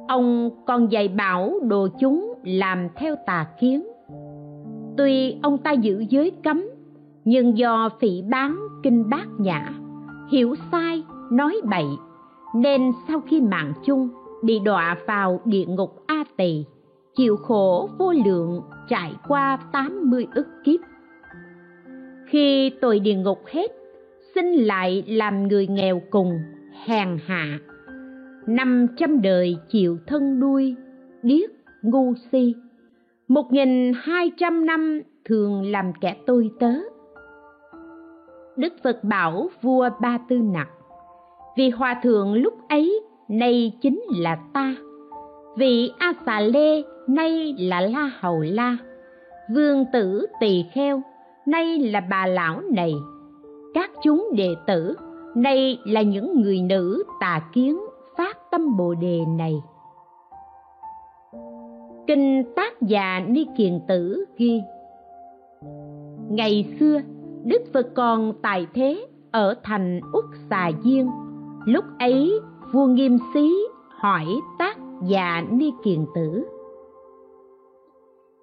ông 0.08 0.50
còn 0.66 0.92
dạy 0.92 1.08
bảo 1.08 1.52
đồ 1.62 1.88
chúng 2.00 2.34
làm 2.44 2.88
theo 2.96 3.16
tà 3.26 3.46
kiến. 3.60 3.82
Tuy 4.96 5.36
ông 5.42 5.58
ta 5.58 5.72
giữ 5.72 6.04
giới 6.08 6.32
cấm 6.44 6.69
nhưng 7.30 7.58
do 7.58 7.88
phỉ 8.00 8.22
bán 8.30 8.58
kinh 8.82 9.10
bát 9.10 9.26
nhã, 9.38 9.72
hiểu 10.32 10.54
sai, 10.72 11.02
nói 11.32 11.60
bậy, 11.64 11.84
nên 12.54 12.92
sau 13.08 13.20
khi 13.20 13.40
mạng 13.40 13.72
chung, 13.84 14.08
bị 14.42 14.58
đọa 14.64 14.96
vào 15.06 15.40
địa 15.44 15.64
ngục 15.66 16.02
a 16.06 16.24
tỳ, 16.36 16.64
chịu 17.16 17.36
khổ 17.36 17.88
vô 17.98 18.12
lượng 18.24 18.62
trải 18.88 19.12
qua 19.28 19.58
tám 19.72 20.10
mươi 20.10 20.26
ức 20.34 20.46
kiếp. 20.64 20.80
Khi 22.26 22.70
tội 22.80 23.00
địa 23.00 23.14
ngục 23.14 23.42
hết 23.46 23.70
sinh 24.34 24.52
lại 24.52 25.04
làm 25.06 25.48
người 25.48 25.66
nghèo 25.66 26.02
cùng, 26.10 26.32
hèn 26.84 27.18
hạ, 27.26 27.58
năm 28.46 28.86
trăm 28.96 29.22
đời 29.22 29.56
chịu 29.68 29.98
thân 30.06 30.40
đuôi 30.40 30.74
điếc, 31.22 31.50
ngu 31.82 32.14
si. 32.32 32.54
Một 33.28 33.52
nghìn 33.52 33.92
hai 33.96 34.32
trăm 34.36 34.66
năm 34.66 35.00
thường 35.24 35.70
làm 35.70 35.92
kẻ 36.00 36.16
tôi 36.26 36.50
tớ 36.60 36.72
đức 38.60 38.72
phật 38.82 39.04
bảo 39.04 39.48
vua 39.62 39.88
ba 40.00 40.18
tư 40.28 40.38
nặc, 40.38 40.68
vì 41.56 41.70
hòa 41.70 42.00
thượng 42.02 42.34
lúc 42.34 42.54
ấy 42.68 43.00
nay 43.28 43.72
chính 43.82 44.02
là 44.18 44.38
ta 44.52 44.74
vị 45.56 45.92
a 45.98 46.12
xà 46.26 46.40
lê 46.40 46.82
nay 47.06 47.54
là 47.58 47.80
la 47.80 48.10
hầu 48.20 48.40
la, 48.40 48.76
vương 49.54 49.84
tử 49.92 50.26
tỳ 50.40 50.64
kheo 50.72 51.02
nay 51.46 51.78
là 51.78 52.00
bà 52.10 52.26
lão 52.26 52.60
này, 52.60 52.94
các 53.74 53.90
chúng 54.02 54.28
đệ 54.36 54.54
tử 54.66 54.96
nay 55.34 55.78
là 55.84 56.02
những 56.02 56.40
người 56.40 56.62
nữ 56.62 57.04
tà 57.20 57.42
kiến 57.52 57.80
phát 58.16 58.38
tâm 58.50 58.76
bồ 58.76 58.94
đề 58.94 59.20
này. 59.38 59.54
Kinh 62.06 62.44
tác 62.56 62.82
già 62.82 63.20
ni 63.28 63.46
kiền 63.56 63.80
tử 63.88 64.24
ghi, 64.36 64.62
ngày 66.28 66.76
xưa 66.80 67.00
đức 67.44 67.62
phật 67.72 67.86
còn 67.94 68.32
tại 68.42 68.66
thế 68.74 69.06
ở 69.30 69.54
thành 69.62 70.00
uất 70.12 70.24
xà 70.50 70.70
diên. 70.84 71.06
Lúc 71.66 71.84
ấy, 71.98 72.40
vua 72.72 72.86
nghiêm 72.86 73.18
xí 73.34 73.50
hỏi 73.88 74.26
tác 74.58 74.78
và 75.00 75.44
ni 75.50 75.70
kiền 75.84 76.04
tử, 76.14 76.44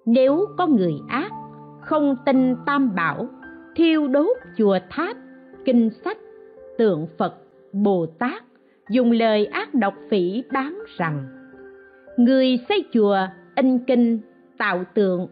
nếu 0.06 0.46
có 0.56 0.66
người 0.66 0.94
ác 1.08 1.32
không 1.80 2.16
tin 2.26 2.56
tam 2.66 2.94
bảo, 2.94 3.28
thiêu 3.76 4.08
đốt 4.08 4.36
chùa 4.56 4.78
tháp, 4.90 5.16
kinh 5.64 5.90
sách, 6.04 6.18
tượng 6.78 7.06
phật, 7.18 7.34
bồ 7.72 8.06
tát, 8.06 8.42
dùng 8.90 9.10
lời 9.10 9.46
ác 9.46 9.74
độc 9.74 9.94
phỉ 10.10 10.42
bán 10.52 10.78
rằng, 10.96 11.26
người 12.16 12.58
xây 12.68 12.84
chùa 12.92 13.18
in 13.56 13.78
kinh 13.78 14.20
tạo 14.58 14.84
tượng 14.94 15.26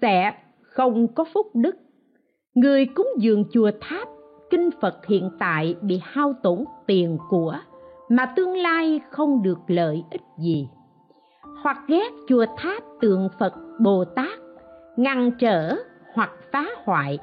sẽ 0.00 0.32
không 0.62 1.08
có 1.08 1.24
phúc 1.34 1.46
đức 1.54 1.76
người 2.54 2.86
cúng 2.86 3.08
dường 3.18 3.44
chùa 3.52 3.70
tháp, 3.80 4.08
kinh 4.50 4.70
phật 4.80 5.06
hiện 5.06 5.30
tại 5.38 5.76
bị 5.82 6.00
hao 6.02 6.34
tổn 6.42 6.64
tiền 6.86 7.18
của, 7.28 7.58
mà 8.08 8.26
tương 8.26 8.56
lai 8.56 9.00
không 9.10 9.42
được 9.42 9.58
lợi 9.66 10.04
ích 10.10 10.22
gì. 10.38 10.68
Hoặc 11.62 11.78
ghét 11.88 12.12
chùa 12.28 12.46
tháp 12.56 12.82
tượng 13.00 13.28
phật 13.38 13.54
bồ 13.80 14.04
tát, 14.04 14.38
ngăn 14.96 15.30
trở 15.38 15.76
hoặc 16.14 16.30
phá 16.52 16.66
hoại, 16.84 17.18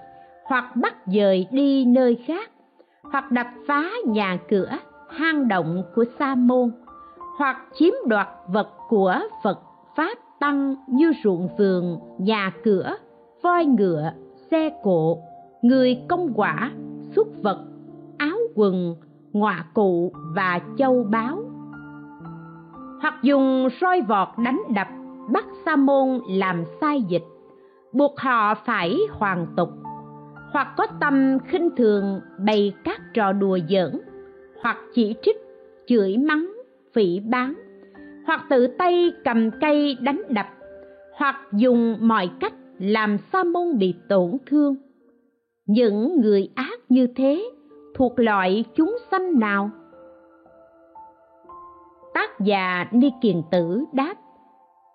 hoặc 0.45 0.75
bắt 0.75 0.95
dời 1.05 1.47
đi 1.51 1.85
nơi 1.85 2.23
khác, 2.27 2.51
hoặc 3.03 3.31
đập 3.31 3.47
phá 3.67 3.89
nhà 4.05 4.39
cửa, 4.49 4.69
hang 5.09 5.47
động 5.47 5.83
của 5.95 6.05
sa 6.19 6.35
môn, 6.35 6.71
hoặc 7.37 7.57
chiếm 7.73 7.93
đoạt 8.07 8.27
vật 8.47 8.67
của 8.89 9.19
phật 9.43 9.59
pháp 9.95 10.17
tăng 10.39 10.75
như 10.87 11.13
ruộng 11.23 11.49
vườn, 11.57 11.99
nhà 12.19 12.51
cửa, 12.63 12.95
voi 13.43 13.65
ngựa 13.65 14.11
xe 14.51 14.69
cộ 14.83 15.17
người 15.62 16.01
công 16.07 16.33
quả 16.35 16.71
xuất 17.15 17.27
vật 17.43 17.65
áo 18.17 18.38
quần 18.55 18.95
ngọa 19.33 19.65
cụ 19.73 20.12
và 20.35 20.59
châu 20.77 21.03
báu. 21.03 21.39
Hoặc 23.01 23.13
dùng 23.23 23.67
roi 23.81 24.01
vọt 24.01 24.27
đánh 24.38 24.62
đập 24.75 24.88
bắt 25.29 25.45
sa 25.65 25.75
môn 25.75 26.19
làm 26.29 26.63
sai 26.81 27.01
dịch 27.01 27.23
buộc 27.93 28.19
họ 28.19 28.55
phải 28.65 28.97
hoàn 29.12 29.47
tục. 29.57 29.69
Hoặc 30.51 30.67
có 30.77 30.88
tâm 30.99 31.38
khinh 31.47 31.69
thường 31.75 32.21
bày 32.45 32.73
các 32.83 33.01
trò 33.13 33.31
đùa 33.31 33.59
giỡn 33.69 34.01
hoặc 34.62 34.77
chỉ 34.93 35.15
trích 35.21 35.38
chửi 35.88 36.17
mắng 36.17 36.53
phỉ 36.93 37.19
báng, 37.19 37.53
hoặc 38.25 38.45
tự 38.49 38.67
tay 38.67 39.12
cầm 39.23 39.51
cây 39.62 39.97
đánh 40.01 40.21
đập 40.29 40.45
hoặc 41.13 41.35
dùng 41.53 41.97
mọi 41.99 42.29
cách 42.39 42.53
làm 42.79 43.17
sa 43.33 43.43
môn 43.43 43.77
bị 43.77 43.95
tổn 44.09 44.37
thương. 44.45 44.75
Những 45.65 46.21
người 46.21 46.49
ác 46.55 46.79
như 46.89 47.07
thế 47.15 47.49
thuộc 47.95 48.19
loại 48.19 48.65
chúng 48.75 48.97
sanh 49.11 49.39
nào? 49.39 49.69
Tác 52.13 52.39
giả 52.39 52.85
ni 52.91 53.09
kiền 53.21 53.41
tử 53.51 53.83
đáp, 53.93 54.13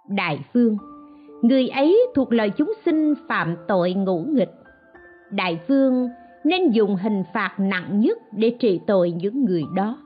đại 0.08 0.44
vương, 0.52 0.76
người 1.42 1.68
ấy 1.68 2.06
thuộc 2.14 2.32
loại 2.32 2.50
chúng 2.50 2.72
sinh 2.84 3.14
phạm 3.28 3.56
tội 3.68 3.92
ngũ 3.92 4.18
nghịch. 4.18 4.52
Đại 5.30 5.60
vương 5.68 6.08
nên 6.44 6.70
dùng 6.70 6.96
hình 6.96 7.24
phạt 7.34 7.54
nặng 7.58 8.00
nhất 8.00 8.18
để 8.32 8.56
trị 8.60 8.80
tội 8.86 9.10
những 9.10 9.44
người 9.44 9.64
đó. 9.74 9.98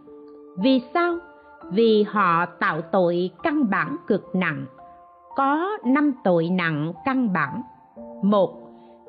Vì 0.58 0.80
sao? 0.94 1.18
Vì 1.72 2.02
họ 2.02 2.46
tạo 2.46 2.80
tội 2.80 3.30
căn 3.42 3.70
bản 3.70 3.96
cực 4.06 4.24
nặng 4.34 4.66
có 5.36 5.78
năm 5.84 6.12
tội 6.24 6.48
nặng 6.48 6.92
căn 7.04 7.32
bản. 7.32 7.62
Một, 8.22 8.50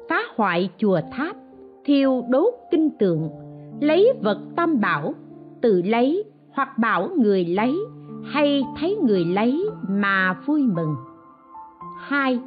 phá 0.09 0.21
hoại 0.35 0.69
chùa 0.77 0.99
tháp, 1.11 1.35
thiêu 1.85 2.23
đốt 2.29 2.53
kinh 2.71 2.89
tượng, 2.99 3.29
lấy 3.81 4.13
vật 4.21 4.39
tam 4.55 4.79
bảo, 4.79 5.13
tự 5.61 5.81
lấy 5.81 6.23
hoặc 6.51 6.77
bảo 6.77 7.09
người 7.17 7.45
lấy 7.45 7.75
hay 8.25 8.63
thấy 8.79 8.97
người 9.03 9.25
lấy 9.25 9.69
mà 9.87 10.33
vui 10.45 10.61
mừng. 10.61 10.95
Hai, 11.99 12.39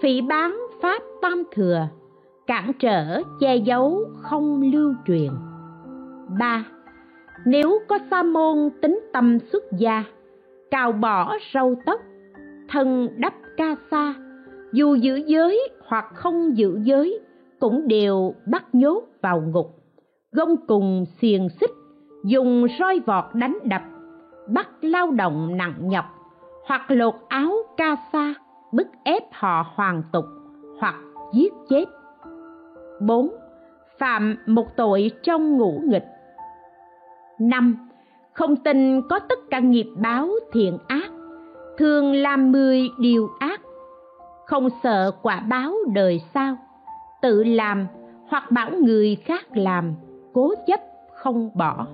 phỉ 0.00 0.20
bán 0.20 0.60
pháp 0.82 1.02
tam 1.22 1.42
thừa, 1.52 1.88
cản 2.46 2.72
trở 2.78 3.22
che 3.40 3.56
giấu 3.56 4.04
không 4.22 4.62
lưu 4.72 4.94
truyền. 5.06 5.30
Ba, 6.38 6.64
nếu 7.44 7.78
có 7.88 7.98
sa 8.10 8.22
môn 8.22 8.70
tính 8.82 9.00
tâm 9.12 9.38
xuất 9.52 9.62
gia, 9.72 10.04
cào 10.70 10.92
bỏ 10.92 11.34
râu 11.54 11.74
tóc 11.86 12.00
thân 12.68 13.08
đắp 13.16 13.34
ca 13.56 13.76
sa 13.90 14.14
dù 14.72 14.94
giữ 14.94 15.16
giới 15.26 15.68
hoặc 15.86 16.04
không 16.14 16.56
giữ 16.56 16.80
giới, 16.82 17.20
cũng 17.60 17.88
đều 17.88 18.34
bắt 18.46 18.64
nhốt 18.74 19.02
vào 19.22 19.40
ngục 19.40 19.76
gông 20.36 20.56
cùng 20.66 21.04
xiềng 21.20 21.48
xích, 21.48 21.70
dùng 22.24 22.66
roi 22.78 23.00
vọt 23.06 23.24
đánh 23.34 23.58
đập, 23.64 23.82
bắt 24.48 24.68
lao 24.80 25.10
động 25.10 25.56
nặng 25.56 25.74
nhọc, 25.80 26.04
hoặc 26.66 26.90
lột 26.90 27.14
áo 27.28 27.52
ca 27.76 27.96
sa, 28.12 28.34
bức 28.72 28.86
ép 29.04 29.22
họ 29.32 29.66
hoàn 29.74 30.02
tục 30.12 30.24
hoặc 30.80 30.94
giết 31.34 31.52
chết 31.68 31.84
4. 33.00 33.28
Phạm 33.98 34.36
một 34.46 34.76
tội 34.76 35.10
trong 35.22 35.56
ngũ 35.56 35.80
nghịch 35.84 36.06
5. 37.40 37.88
Không 38.32 38.56
tin 38.56 39.02
có 39.08 39.18
tất 39.18 39.38
cả 39.50 39.58
nghiệp 39.58 39.86
báo 39.96 40.28
thiện 40.52 40.78
ác 40.86 41.15
Thường 41.78 42.12
làm 42.12 42.52
mười 42.52 42.90
điều 42.98 43.28
ác. 43.38 43.60
Không 44.46 44.68
sợ 44.82 45.10
quả 45.22 45.40
báo 45.40 45.74
đời 45.94 46.22
sau, 46.34 46.56
Tự 47.22 47.44
làm 47.44 47.86
hoặc 48.28 48.50
bảo 48.50 48.70
người 48.70 49.16
khác 49.16 49.56
làm, 49.56 49.94
Cố 50.32 50.54
chấp 50.66 50.80
không 51.14 51.50
bỏ. 51.54 51.86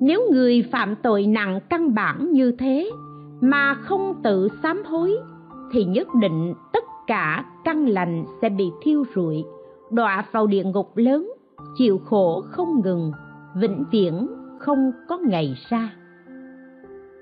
Nếu 0.00 0.28
người 0.32 0.64
phạm 0.72 0.96
tội 1.02 1.26
nặng 1.26 1.60
căn 1.68 1.94
bản 1.94 2.32
như 2.32 2.52
thế, 2.58 2.90
Mà 3.40 3.74
không 3.74 4.14
tự 4.22 4.48
sám 4.62 4.82
hối, 4.84 5.16
Thì 5.72 5.84
nhất 5.84 6.08
định 6.20 6.54
tất 6.72 6.84
cả 7.06 7.44
căn 7.64 7.86
lành 7.86 8.24
sẽ 8.42 8.48
bị 8.48 8.70
thiêu 8.82 9.04
rụi, 9.14 9.44
đọa 9.90 10.24
vào 10.32 10.46
địa 10.46 10.64
ngục 10.64 10.96
lớn, 10.96 11.32
chịu 11.76 12.00
khổ 12.04 12.40
không 12.40 12.80
ngừng, 12.84 13.12
vĩnh 13.54 13.84
viễn 13.90 14.26
không 14.58 14.92
có 15.08 15.18
ngày 15.18 15.56
ra 15.68 15.90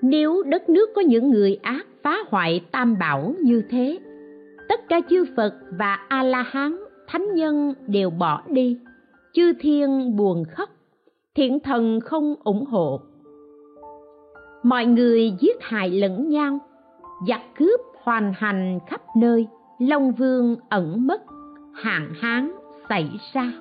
nếu 0.03 0.43
đất 0.43 0.69
nước 0.69 0.91
có 0.95 1.01
những 1.01 1.31
người 1.31 1.59
ác 1.63 1.87
phá 2.03 2.17
hoại 2.29 2.61
tam 2.73 2.99
bảo 2.99 3.35
như 3.41 3.63
thế, 3.71 3.99
tất 4.69 4.89
cả 4.89 5.01
chư 5.11 5.25
phật 5.37 5.55
và 5.79 5.95
a 6.09 6.23
la 6.23 6.43
hán 6.43 6.77
thánh 7.09 7.35
nhân 7.35 7.75
đều 7.87 8.11
bỏ 8.11 8.43
đi. 8.49 8.79
Chư 9.33 9.53
thiên 9.61 10.17
buồn 10.17 10.45
khóc, 10.45 10.71
thiện 11.35 11.61
thần 11.61 12.01
không 12.01 12.35
ủng 12.45 12.65
hộ. 12.65 13.01
Mọi 14.63 14.87
người 14.87 15.33
giết 15.41 15.57
hại 15.61 15.91
lẫn 15.91 16.29
nhau, 16.29 16.59
giặc 17.29 17.41
cướp 17.59 17.81
hoàn 18.03 18.33
hành 18.37 18.79
khắp 18.87 19.01
nơi, 19.17 19.47
long 19.79 20.13
vương 20.13 20.57
ẩn 20.69 21.07
mất, 21.07 21.23
hạn 21.75 22.13
hán 22.21 22.51
xảy 22.89 23.11
ra. 23.33 23.53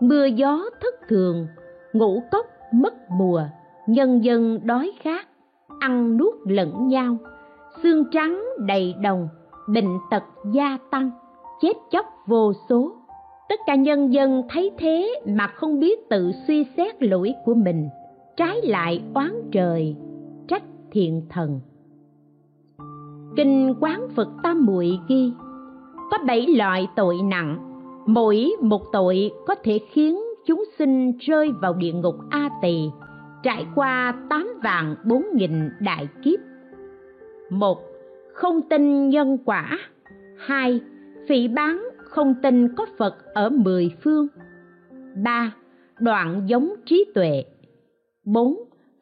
Mưa 0.00 0.26
gió 0.26 0.64
thất 0.80 0.94
thường, 1.08 1.46
ngũ 1.92 2.22
cốc 2.30 2.46
mất 2.72 2.94
mùa, 3.10 3.42
nhân 3.86 4.24
dân 4.24 4.60
đói 4.64 4.92
khát 5.02 5.25
ăn 5.86 6.16
nuốt 6.16 6.34
lẫn 6.44 6.88
nhau. 6.88 7.16
Xương 7.82 8.04
trắng 8.10 8.44
đầy 8.58 8.94
đồng, 9.02 9.28
bệnh 9.68 9.98
tật 10.10 10.22
gia 10.52 10.78
tăng, 10.90 11.10
chết 11.60 11.72
chóc 11.90 12.06
vô 12.26 12.52
số. 12.68 12.92
Tất 13.48 13.60
cả 13.66 13.74
nhân 13.74 14.12
dân 14.12 14.42
thấy 14.50 14.70
thế 14.78 15.20
mà 15.26 15.46
không 15.46 15.80
biết 15.80 16.08
tự 16.08 16.32
suy 16.48 16.66
xét 16.76 17.02
lỗi 17.02 17.34
của 17.44 17.54
mình. 17.54 17.88
Trái 18.36 18.62
lại 18.62 19.02
oán 19.14 19.32
trời, 19.52 19.96
trách 20.48 20.62
thiện 20.90 21.22
thần. 21.30 21.60
Kinh 23.36 23.74
quán 23.80 24.08
phật 24.16 24.28
tam 24.42 24.66
muội 24.66 24.98
ghi, 25.08 25.32
có 26.10 26.18
bảy 26.26 26.46
loại 26.46 26.88
tội 26.96 27.16
nặng. 27.24 27.58
Mỗi 28.06 28.50
một 28.60 28.82
tội 28.92 29.30
có 29.46 29.54
thể 29.64 29.78
khiến 29.90 30.18
chúng 30.46 30.64
sinh 30.78 31.12
rơi 31.18 31.50
vào 31.60 31.74
địa 31.74 31.92
ngục 31.92 32.16
a 32.30 32.50
tỳ 32.62 32.90
trải 33.42 33.66
qua 33.74 34.14
tám 34.30 34.48
vạn 34.62 34.96
bốn 35.04 35.24
nghìn 35.34 35.70
đại 35.80 36.08
kiếp. 36.22 36.40
Một 37.50 37.78
không 38.32 38.62
tin 38.68 39.08
nhân 39.08 39.38
quả. 39.44 39.78
Hai 40.38 40.80
phỉ 41.28 41.48
bán 41.48 41.88
không 42.04 42.34
tin 42.42 42.74
có 42.74 42.86
phật 42.98 43.34
ở 43.34 43.48
mười 43.50 43.90
phương. 44.02 44.26
Ba 45.24 45.54
đoạn 45.98 46.42
giống 46.46 46.74
trí 46.86 47.04
tuệ. 47.14 47.44
Bốn 48.24 48.56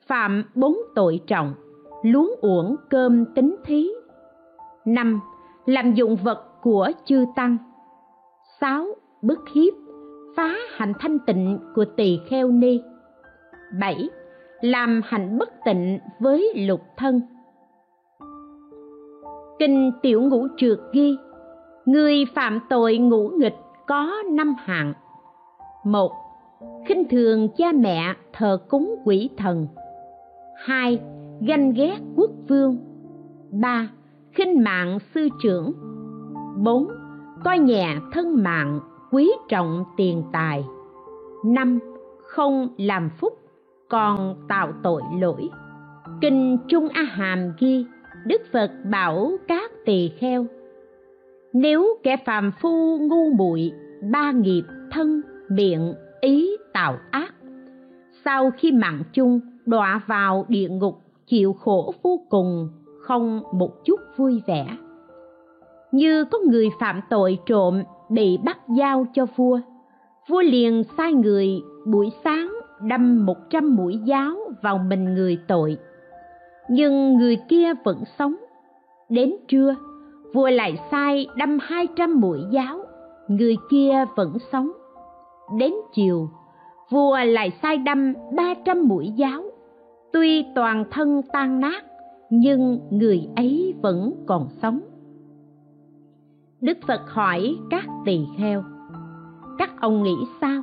phạm 0.06 0.44
bốn 0.54 0.76
tội 0.94 1.20
trọng 1.26 1.54
luống 2.02 2.34
uổng 2.40 2.76
cơm 2.90 3.24
tính 3.34 3.56
thí. 3.64 3.90
Năm 4.84 5.20
làm 5.66 5.94
dụng 5.94 6.16
vật 6.16 6.44
của 6.62 6.90
chư 7.04 7.24
tăng. 7.36 7.56
Sáu 8.60 8.86
Bức 9.22 9.40
hiếp, 9.54 9.74
phá 10.36 10.54
hạnh 10.76 10.92
thanh 11.00 11.18
tịnh 11.18 11.58
của 11.74 11.84
tỳ 11.84 12.20
kheo 12.28 12.48
ni. 12.48 12.80
Bảy 13.80 14.08
làm 14.60 15.00
hạnh 15.04 15.38
bất 15.38 15.48
tịnh 15.64 15.98
với 16.20 16.52
lục 16.56 16.80
thân. 16.96 17.20
Kinh 19.58 19.92
Tiểu 20.02 20.22
Ngũ 20.22 20.46
Trượt 20.56 20.78
ghi, 20.92 21.16
Người 21.86 22.24
phạm 22.34 22.60
tội 22.68 22.98
ngũ 22.98 23.28
nghịch 23.28 23.54
có 23.86 24.22
năm 24.30 24.54
hạng. 24.58 24.92
Một, 25.84 26.12
khinh 26.86 27.08
thường 27.08 27.48
cha 27.56 27.72
mẹ 27.72 28.14
thờ 28.32 28.58
cúng 28.68 28.96
quỷ 29.04 29.30
thần. 29.36 29.66
Hai, 30.64 31.00
ganh 31.40 31.72
ghét 31.72 31.96
quốc 32.16 32.30
vương. 32.48 32.78
Ba, 33.50 33.88
khinh 34.32 34.64
mạng 34.64 34.98
sư 35.14 35.28
trưởng. 35.42 35.72
Bốn, 36.56 36.88
coi 37.44 37.58
nhẹ 37.58 37.96
thân 38.12 38.42
mạng, 38.42 38.80
quý 39.10 39.32
trọng 39.48 39.84
tiền 39.96 40.22
tài. 40.32 40.64
Năm, 41.44 41.78
không 42.22 42.68
làm 42.78 43.10
phúc 43.20 43.32
còn 43.94 44.34
tạo 44.48 44.72
tội 44.82 45.02
lỗi. 45.20 45.50
Kinh 46.20 46.58
trung 46.68 46.88
a 46.88 47.02
hàm 47.02 47.52
ghi, 47.58 47.86
đức 48.26 48.42
phật 48.52 48.70
bảo 48.90 49.32
các 49.48 49.70
tỳ 49.84 50.08
kheo, 50.08 50.46
nếu 51.52 51.98
kẻ 52.02 52.16
phàm 52.24 52.52
phu 52.60 52.98
ngu 52.98 53.30
muội, 53.30 53.72
ba 54.12 54.32
nghiệp 54.32 54.62
thân, 54.90 55.20
miệng, 55.48 55.94
ý, 56.20 56.56
tạo 56.72 56.98
ác, 57.10 57.34
sau 58.24 58.50
khi 58.50 58.72
mạng 58.72 59.02
chung, 59.12 59.40
đọa 59.66 60.00
vào 60.06 60.44
địa 60.48 60.68
ngục, 60.68 61.00
chịu 61.26 61.52
khổ 61.52 61.94
vô 62.02 62.20
cùng, 62.30 62.68
không 63.00 63.42
một 63.52 63.84
chút 63.84 64.00
vui 64.16 64.42
vẻ. 64.46 64.66
Như 65.92 66.24
có 66.24 66.38
người 66.50 66.68
phạm 66.80 67.00
tội 67.10 67.38
trộm, 67.46 67.82
bị 68.10 68.38
bắt 68.44 68.58
giao 68.76 69.06
cho 69.14 69.26
vua 69.36 69.60
vua 70.28 70.42
liền 70.42 70.82
sai 70.96 71.12
người 71.12 71.48
buổi 71.86 72.10
sáng 72.24 72.63
đâm 72.88 73.26
một 73.26 73.50
trăm 73.50 73.76
mũi 73.76 73.98
giáo 74.04 74.36
vào 74.62 74.78
mình 74.78 75.14
người 75.14 75.38
tội. 75.48 75.78
Nhưng 76.68 77.16
người 77.16 77.36
kia 77.48 77.72
vẫn 77.84 78.04
sống. 78.18 78.34
Đến 79.08 79.34
trưa, 79.48 79.76
vua 80.34 80.50
lại 80.50 80.78
sai 80.90 81.26
đâm 81.36 81.58
hai 81.62 81.86
trăm 81.96 82.20
mũi 82.20 82.40
giáo. 82.50 82.78
Người 83.28 83.56
kia 83.70 84.04
vẫn 84.16 84.36
sống. 84.52 84.70
Đến 85.58 85.72
chiều, 85.94 86.28
vua 86.90 87.18
lại 87.24 87.52
sai 87.62 87.78
đâm 87.78 88.14
ba 88.36 88.54
trăm 88.64 88.88
mũi 88.88 89.12
giáo. 89.16 89.42
Tuy 90.12 90.46
toàn 90.54 90.84
thân 90.90 91.22
tan 91.32 91.60
nát, 91.60 91.84
nhưng 92.30 92.80
người 92.90 93.28
ấy 93.36 93.74
vẫn 93.82 94.12
còn 94.26 94.48
sống. 94.62 94.80
Đức 96.60 96.78
phật 96.86 97.00
hỏi 97.06 97.56
các 97.70 97.84
tỳ 98.04 98.20
kheo, 98.38 98.64
các 99.58 99.70
ông 99.80 100.02
nghĩ 100.02 100.16
sao? 100.40 100.62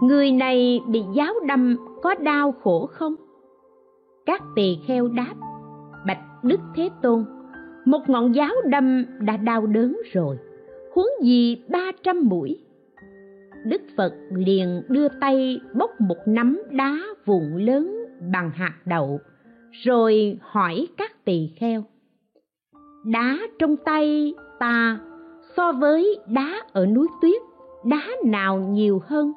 Người 0.00 0.32
này 0.32 0.80
bị 0.88 1.02
giáo 1.14 1.34
đâm 1.46 1.76
có 2.02 2.14
đau 2.14 2.54
khổ 2.62 2.86
không? 2.86 3.14
Các 4.26 4.42
tỳ 4.56 4.78
kheo 4.86 5.08
đáp, 5.08 5.34
bạch 6.06 6.20
đức 6.42 6.60
thế 6.74 6.90
tôn, 7.02 7.24
một 7.84 8.08
ngọn 8.08 8.34
giáo 8.34 8.54
đâm 8.64 9.04
đã 9.18 9.36
đau 9.36 9.66
đớn 9.66 9.96
rồi, 10.12 10.36
huống 10.94 11.10
gì 11.22 11.62
ba 11.68 11.92
trăm 12.02 12.28
mũi. 12.28 12.58
Đức 13.64 13.82
phật 13.96 14.12
liền 14.30 14.82
đưa 14.88 15.08
tay 15.20 15.60
bốc 15.74 15.90
một 16.00 16.18
nắm 16.26 16.62
đá 16.70 16.98
vụn 17.26 17.56
lớn 17.56 18.04
bằng 18.32 18.50
hạt 18.50 18.74
đậu, 18.84 19.20
rồi 19.70 20.38
hỏi 20.40 20.86
các 20.96 21.24
tỳ 21.24 21.50
kheo, 21.56 21.84
đá 23.04 23.38
trong 23.58 23.76
tay 23.76 24.34
ta 24.58 24.98
so 25.56 25.72
với 25.72 26.18
đá 26.28 26.60
ở 26.72 26.86
núi 26.86 27.08
tuyết, 27.22 27.42
đá 27.84 28.02
nào 28.24 28.58
nhiều 28.58 29.02
hơn? 29.06 29.32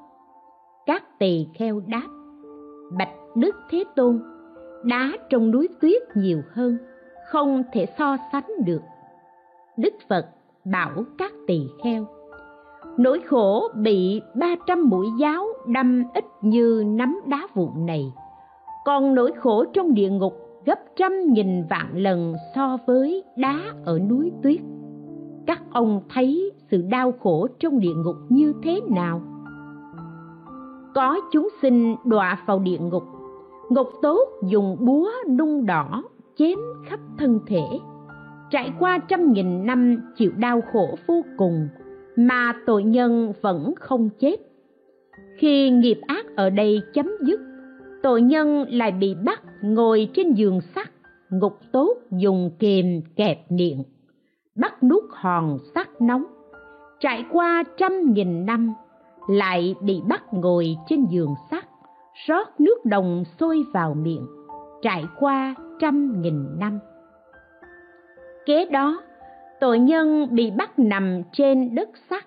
Các 0.85 1.19
tỳ 1.19 1.47
kheo 1.53 1.81
đáp, 1.87 2.07
bạch 2.97 3.13
đức 3.35 3.55
thế 3.69 3.83
tôn, 3.95 4.21
đá 4.83 5.11
trong 5.29 5.51
núi 5.51 5.67
tuyết 5.81 6.01
nhiều 6.15 6.41
hơn, 6.51 6.77
không 7.31 7.63
thể 7.73 7.85
so 7.97 8.17
sánh 8.31 8.47
được. 8.65 8.81
Đức 9.77 9.93
phật 10.09 10.25
bảo 10.65 11.03
các 11.17 11.31
tỳ 11.47 11.61
kheo, 11.83 12.05
nỗi 12.97 13.21
khổ 13.25 13.69
bị 13.75 14.21
ba 14.35 14.55
trăm 14.67 14.89
mũi 14.89 15.07
giáo 15.19 15.45
đâm 15.67 16.03
ít 16.13 16.25
như 16.41 16.83
nắm 16.87 17.19
đá 17.27 17.47
vụn 17.53 17.85
này, 17.85 18.13
còn 18.85 19.15
nỗi 19.15 19.31
khổ 19.37 19.65
trong 19.73 19.93
địa 19.93 20.09
ngục 20.09 20.33
gấp 20.65 20.79
trăm 20.95 21.11
nghìn 21.33 21.63
vạn 21.69 21.97
lần 21.97 22.35
so 22.55 22.77
với 22.85 23.23
đá 23.37 23.59
ở 23.85 23.99
núi 23.99 24.31
tuyết. 24.43 24.59
Các 25.47 25.61
ông 25.71 26.01
thấy 26.13 26.51
sự 26.71 26.81
đau 26.81 27.11
khổ 27.11 27.47
trong 27.59 27.79
địa 27.79 27.93
ngục 28.05 28.15
như 28.29 28.53
thế 28.63 28.81
nào? 28.89 29.21
Có 30.95 31.21
chúng 31.31 31.47
sinh 31.61 31.95
đọa 32.05 32.37
vào 32.45 32.59
địa 32.59 32.77
ngục. 32.77 33.03
Ngục 33.69 33.87
tốt 34.01 34.29
dùng 34.47 34.77
búa 34.79 35.11
nung 35.29 35.65
đỏ, 35.65 36.03
chém 36.37 36.57
khắp 36.85 36.99
thân 37.17 37.39
thể. 37.47 37.63
Trải 38.51 38.73
qua 38.79 38.99
trăm 39.07 39.33
nghìn 39.33 39.65
năm 39.65 39.97
chịu 40.17 40.31
đau 40.37 40.61
khổ 40.73 40.95
vô 41.07 41.21
cùng, 41.37 41.67
mà 42.15 42.53
tội 42.65 42.83
nhân 42.83 43.33
vẫn 43.41 43.73
không 43.79 44.09
chết. 44.19 44.35
Khi 45.37 45.69
nghiệp 45.69 45.99
ác 46.07 46.25
ở 46.35 46.49
đây 46.49 46.81
chấm 46.93 47.11
dứt, 47.21 47.39
tội 48.03 48.21
nhân 48.21 48.65
lại 48.69 48.91
bị 48.91 49.15
bắt 49.25 49.41
ngồi 49.61 50.09
trên 50.13 50.33
giường 50.33 50.59
sắt. 50.75 50.89
Ngục 51.29 51.59
tốt 51.71 51.97
dùng 52.11 52.51
kềm 52.59 53.01
kẹp 53.15 53.51
miệng, 53.51 53.83
bắt 54.55 54.83
nuốt 54.83 55.03
hòn 55.11 55.57
sắt 55.75 56.01
nóng. 56.01 56.23
Trải 56.99 57.25
qua 57.31 57.63
trăm 57.77 58.13
nghìn 58.13 58.45
năm 58.45 58.73
lại 59.27 59.75
bị 59.81 60.01
bắt 60.07 60.23
ngồi 60.31 60.77
trên 60.87 61.05
giường 61.05 61.35
sắt, 61.51 61.65
rót 62.27 62.59
nước 62.59 62.85
đồng 62.85 63.23
sôi 63.39 63.63
vào 63.73 63.93
miệng, 63.93 64.27
trải 64.81 65.05
qua 65.19 65.55
trăm 65.79 66.21
nghìn 66.21 66.59
năm. 66.59 66.79
Kế 68.45 68.65
đó, 68.65 69.01
tội 69.59 69.79
nhân 69.79 70.27
bị 70.31 70.51
bắt 70.51 70.79
nằm 70.79 71.21
trên 71.31 71.75
đất 71.75 71.89
sắt, 72.09 72.25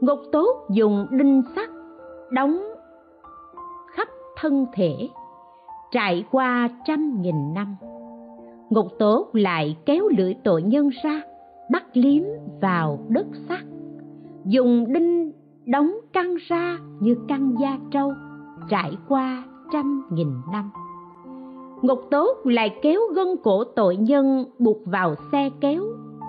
ngục 0.00 0.18
tốt 0.32 0.66
dùng 0.70 1.06
đinh 1.10 1.42
sắt 1.56 1.68
đóng 2.30 2.58
khắp 3.96 4.08
thân 4.36 4.66
thể, 4.74 5.08
trải 5.90 6.24
qua 6.30 6.68
trăm 6.84 7.22
nghìn 7.22 7.54
năm. 7.54 7.76
Ngục 8.70 8.86
tốt 8.98 9.28
lại 9.32 9.76
kéo 9.86 10.08
lưỡi 10.08 10.34
tội 10.44 10.62
nhân 10.62 10.90
ra, 11.02 11.22
bắt 11.70 11.84
liếm 11.92 12.22
vào 12.60 12.98
đất 13.08 13.26
sắt, 13.48 13.60
dùng 14.44 14.92
đinh 14.92 15.32
đóng 15.66 15.94
căng 16.12 16.36
ra 16.48 16.78
như 17.00 17.16
căng 17.28 17.54
da 17.60 17.78
trâu, 17.90 18.12
trải 18.68 18.96
qua 19.08 19.44
trăm 19.72 20.06
nghìn 20.12 20.28
năm. 20.52 20.70
Ngục 21.82 22.00
tốt 22.10 22.36
lại 22.44 22.76
kéo 22.82 23.00
gân 23.14 23.28
cổ 23.42 23.64
tội 23.64 23.96
nhân 23.96 24.44
buộc 24.58 24.78
vào 24.84 25.14
xe 25.32 25.50
kéo, 25.60 25.82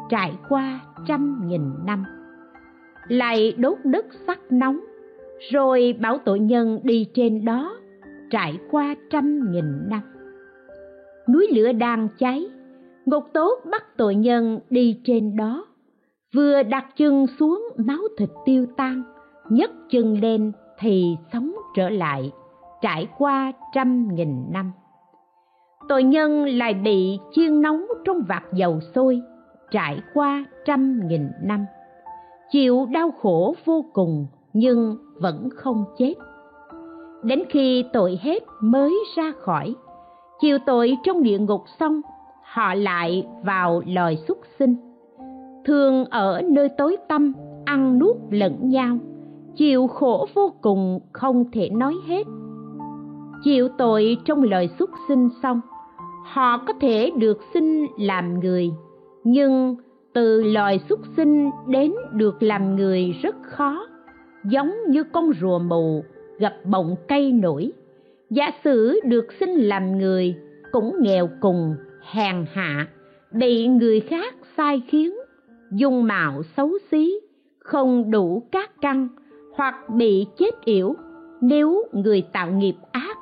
trải 0.10 0.34
qua 0.50 0.80
trăm 1.08 1.48
nghìn 1.48 1.62
năm. 1.86 2.04
Lại 3.08 3.54
đốt 3.58 3.78
đất 3.84 4.06
sắt 4.28 4.40
nóng, 4.50 4.80
rồi 5.52 5.96
bảo 6.02 6.18
tội 6.26 6.40
nhân 6.40 6.80
đi 6.84 7.08
trên 7.14 7.46
đó, 7.46 7.78
trải 8.30 8.60
qua 8.72 8.96
trăm 9.10 9.52
nghìn 9.52 9.90
năm. 9.90 10.02
Núi 11.34 11.48
lửa 11.56 11.72
đang 11.72 12.08
cháy 12.18 12.50
ngục 13.06 13.24
tốt 13.34 13.60
bắt 13.72 13.98
tội 13.98 14.16
nhân 14.16 14.60
đi 14.70 15.02
trên 15.04 15.36
đó, 15.36 15.66
vừa 16.36 16.64
đặt 16.64 16.86
chân 16.98 17.26
xuống 17.40 17.64
máu 17.78 18.02
thịt 18.18 18.30
tiêu 18.46 18.66
tan 18.78 19.04
nhấc 19.50 19.72
chân 19.90 20.22
lên 20.22 20.52
thì 20.80 21.18
sống 21.34 21.52
trở 21.76 21.90
lại, 21.90 22.32
trải 22.82 23.08
qua 23.18 23.52
trăm 23.74 24.08
nghìn 24.16 24.52
năm. 24.52 24.72
Tội 25.90 26.04
nhân 26.04 26.46
lại 26.46 26.74
bị 26.74 27.20
chiên 27.32 27.62
nóng 27.62 27.86
trong 28.06 28.22
vạc 28.28 28.44
dầu 28.54 28.80
sôi, 28.96 29.22
trải 29.72 30.02
qua 30.14 30.46
trăm 30.66 31.08
nghìn 31.08 31.30
năm. 31.44 31.66
Chịu 32.52 32.86
đau 32.92 33.12
khổ 33.12 33.56
vô 33.66 33.86
cùng 33.94 34.28
nhưng 34.54 34.98
vẫn 35.22 35.50
không 35.56 35.86
chết. 35.98 36.14
Đến 37.24 37.44
khi 37.50 37.86
tội 37.94 38.20
hết 38.22 38.44
mới 38.62 39.00
ra 39.16 39.32
khỏi, 39.40 39.76
chịu 40.40 40.58
tội 40.66 40.98
trong 41.04 41.24
địa 41.24 41.40
ngục 41.40 41.62
xong, 41.80 42.02
họ 42.44 42.74
lại 42.74 43.28
vào 43.44 43.82
loài 43.88 44.18
xuất 44.28 44.38
sinh. 44.60 44.76
Thường 45.66 46.06
ở 46.06 46.42
nơi 46.42 46.70
tối 46.70 46.98
tăm, 47.08 47.34
ăn 47.66 48.00
nuốt 48.00 48.16
lẫn 48.30 48.70
nhau 48.70 48.98
chịu 49.58 49.88
khổ 49.88 50.28
vô 50.34 50.54
cùng, 50.62 51.00
không 51.14 51.52
thể 51.52 51.70
nói 51.70 51.94
hết. 52.08 52.24
Chịu 53.44 53.68
tội 53.78 54.18
trong 54.26 54.44
lời 54.44 54.70
xuất 54.80 54.90
sinh 55.08 55.30
xong, 55.44 55.62
họ 56.24 56.58
có 56.58 56.74
thể 56.82 57.12
được 57.18 57.38
sinh 57.54 57.86
làm 58.00 58.40
người. 58.40 58.72
Nhưng 59.24 59.76
từ 60.14 60.44
loài 60.44 60.80
xuất 60.90 61.00
sinh 61.18 61.50
đến 61.68 61.94
được 62.14 62.44
làm 62.44 62.76
người 62.76 63.16
rất 63.22 63.36
khó. 63.44 63.88
Giống 64.44 64.74
như 64.88 65.04
con 65.04 65.32
rùa 65.42 65.60
mù 65.60 66.04
gặp 66.40 66.54
bọng 66.66 66.96
cây 67.08 67.32
nổi. 67.32 67.72
Giả 68.30 68.52
sử 68.64 69.00
được 69.04 69.26
sinh 69.40 69.50
làm 69.50 69.98
người, 69.98 70.36
cũng 70.72 70.96
nghèo 71.02 71.30
cùng, 71.42 71.76
hèn 72.12 72.46
hạ, 72.54 72.88
bị 73.32 73.68
người 73.68 74.00
khác 74.00 74.36
sai 74.58 74.82
khiến, 74.88 75.14
dung 75.72 76.04
mạo 76.04 76.42
xấu 76.58 76.72
xí, 76.92 77.20
không 77.60 78.12
đủ 78.12 78.44
các 78.52 78.72
căn 78.82 79.08
hoặc 79.58 79.90
bị 79.90 80.28
chết 80.38 80.66
yểu. 80.66 80.96
Nếu 81.42 81.84
người 81.92 82.22
tạo 82.22 82.52
nghiệp 82.52 82.76
ác, 82.92 83.18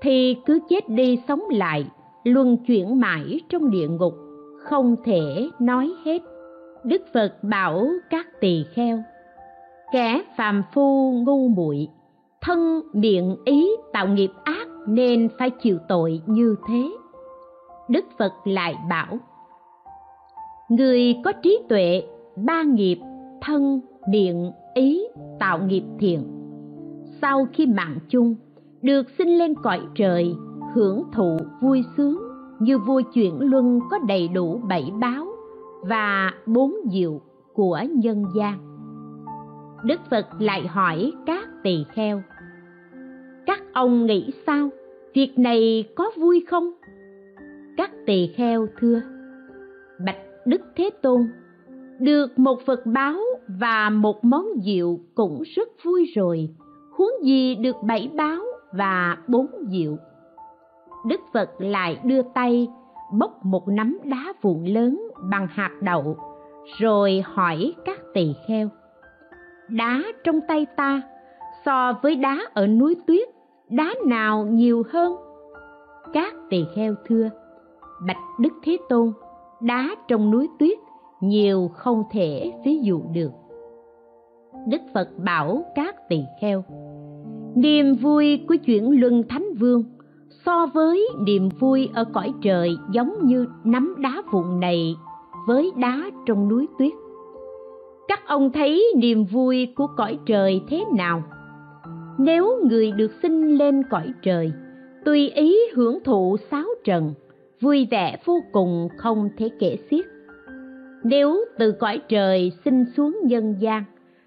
thì 0.00 0.36
cứ 0.46 0.58
chết 0.68 0.88
đi 0.88 1.18
sống 1.28 1.42
lại, 1.50 1.86
luân 2.24 2.56
chuyển 2.56 3.00
mãi 3.00 3.40
trong 3.48 3.70
địa 3.70 3.88
ngục, 3.88 4.14
không 4.58 4.96
thể 5.04 5.48
nói 5.58 5.92
hết. 6.04 6.22
Đức 6.84 7.02
phật 7.14 7.32
bảo 7.42 7.86
các 8.10 8.26
tỳ 8.40 8.64
kheo, 8.74 9.02
kẻ 9.92 10.22
phàm 10.36 10.62
phu 10.72 11.12
ngu 11.12 11.48
muội, 11.48 11.88
thân 12.40 12.80
miệng 12.92 13.36
ý 13.44 13.68
tạo 13.92 14.08
nghiệp 14.08 14.30
ác 14.44 14.68
nên 14.86 15.28
phải 15.38 15.50
chịu 15.50 15.78
tội 15.88 16.20
như 16.26 16.56
thế. 16.68 16.90
Đức 17.88 18.04
phật 18.18 18.32
lại 18.44 18.74
bảo, 18.90 19.18
người 20.68 21.16
có 21.24 21.32
trí 21.32 21.58
tuệ, 21.68 22.02
ba 22.36 22.62
nghiệp, 22.62 22.98
thân, 23.40 23.80
miệng 24.08 24.52
ý 24.76 25.02
tạo 25.40 25.58
nghiệp 25.58 25.82
thiện. 25.98 26.20
Sau 27.22 27.46
khi 27.52 27.66
mạng 27.66 27.98
chung, 28.08 28.34
được 28.82 29.02
sinh 29.18 29.38
lên 29.38 29.54
cõi 29.62 29.80
trời, 29.94 30.34
hưởng 30.74 31.02
thụ 31.12 31.36
vui 31.62 31.84
sướng, 31.96 32.18
như 32.60 32.78
vua 32.78 33.00
chuyển 33.14 33.40
luân 33.40 33.80
có 33.90 33.98
đầy 34.08 34.28
đủ 34.28 34.60
bảy 34.68 34.92
báo 35.00 35.26
và 35.82 36.30
bốn 36.46 36.74
diệu 36.92 37.20
của 37.54 37.80
nhân 37.90 38.24
gian. 38.36 38.58
Đức 39.84 40.00
phật 40.10 40.26
lại 40.38 40.66
hỏi 40.66 41.12
các 41.26 41.48
tỳ 41.62 41.84
kheo, 41.94 42.22
các 43.46 43.62
ông 43.72 44.06
nghĩ 44.06 44.30
sao? 44.46 44.68
Việc 45.14 45.38
này 45.38 45.84
có 45.96 46.10
vui 46.16 46.44
không? 46.50 46.70
Các 47.76 47.90
tỳ 48.06 48.26
kheo 48.26 48.66
thưa, 48.80 49.00
bạch 50.06 50.18
đức 50.46 50.60
thế 50.76 50.90
tôn 51.02 51.20
được 52.00 52.38
một 52.38 52.60
phật 52.66 52.86
báo 52.86 53.18
và 53.48 53.90
một 53.90 54.24
món 54.24 54.46
rượu 54.66 55.00
cũng 55.14 55.42
rất 55.56 55.68
vui 55.84 56.12
rồi. 56.14 56.48
Huống 56.96 57.24
gì 57.24 57.54
được 57.54 57.76
bảy 57.82 58.10
báo 58.14 58.42
và 58.72 59.16
bốn 59.28 59.46
rượu? 59.72 59.96
Đức 61.06 61.20
phật 61.32 61.50
lại 61.58 62.00
đưa 62.04 62.22
tay, 62.22 62.68
bốc 63.12 63.44
một 63.44 63.68
nắm 63.68 63.98
đá 64.04 64.32
vụn 64.42 64.64
lớn 64.64 65.08
bằng 65.30 65.46
hạt 65.50 65.70
đậu, 65.80 66.16
rồi 66.78 67.22
hỏi 67.26 67.74
các 67.84 68.00
tỳ 68.14 68.34
kheo, 68.48 68.68
đá 69.68 70.02
trong 70.24 70.40
tay 70.48 70.66
ta 70.76 71.02
so 71.64 71.92
với 72.02 72.16
đá 72.16 72.38
ở 72.54 72.66
núi 72.66 72.96
tuyết, 73.06 73.28
đá 73.68 73.94
nào 74.06 74.46
nhiều 74.50 74.82
hơn? 74.90 75.16
Các 76.12 76.34
tỳ 76.50 76.64
kheo 76.74 76.94
thưa, 77.06 77.30
bạch 78.06 78.16
đức 78.40 78.52
thế 78.62 78.76
tôn, 78.88 79.12
đá 79.60 79.96
trong 80.08 80.30
núi 80.30 80.48
tuyết 80.58 80.78
nhiều 81.28 81.70
không 81.74 82.02
thể 82.10 82.52
ví 82.64 82.78
dụ 82.82 83.02
được. 83.12 83.30
Đức 84.68 84.80
phật 84.94 85.08
bảo 85.24 85.64
các 85.74 86.08
tỳ 86.08 86.20
kheo, 86.40 86.64
niềm 87.54 87.94
vui 87.94 88.40
của 88.48 88.56
chuyển 88.66 89.00
luân 89.00 89.22
thánh 89.28 89.54
vương 89.58 89.84
so 90.44 90.66
với 90.66 91.08
niềm 91.20 91.48
vui 91.60 91.88
ở 91.94 92.04
cõi 92.04 92.32
trời 92.42 92.76
giống 92.90 93.26
như 93.26 93.46
nắm 93.64 93.94
đá 93.98 94.22
vụn 94.32 94.60
này 94.60 94.96
với 95.46 95.70
đá 95.76 96.10
trong 96.26 96.48
núi 96.48 96.66
tuyết. 96.78 96.92
Các 98.08 98.20
ông 98.26 98.52
thấy 98.52 98.84
niềm 98.96 99.24
vui 99.24 99.72
của 99.76 99.86
cõi 99.96 100.18
trời 100.26 100.60
thế 100.68 100.84
nào? 100.96 101.22
Nếu 102.18 102.64
người 102.64 102.92
được 102.92 103.10
sinh 103.22 103.58
lên 103.58 103.82
cõi 103.90 104.12
trời, 104.22 104.52
tùy 105.04 105.30
ý 105.30 105.56
hưởng 105.74 105.98
thụ 106.04 106.36
sáu 106.50 106.64
trần, 106.84 107.14
vui 107.60 107.88
vẻ 107.90 108.16
vô 108.24 108.40
cùng 108.52 108.88
không 108.96 109.28
thể 109.38 109.48
kể 109.58 109.78
xiết 109.90 110.04
nếu 111.08 111.44
từ 111.58 111.72
cõi 111.72 112.00
trời 112.08 112.52
sinh 112.64 112.84
xuống 112.96 113.18
nhân 113.24 113.56
gian, 113.58 113.84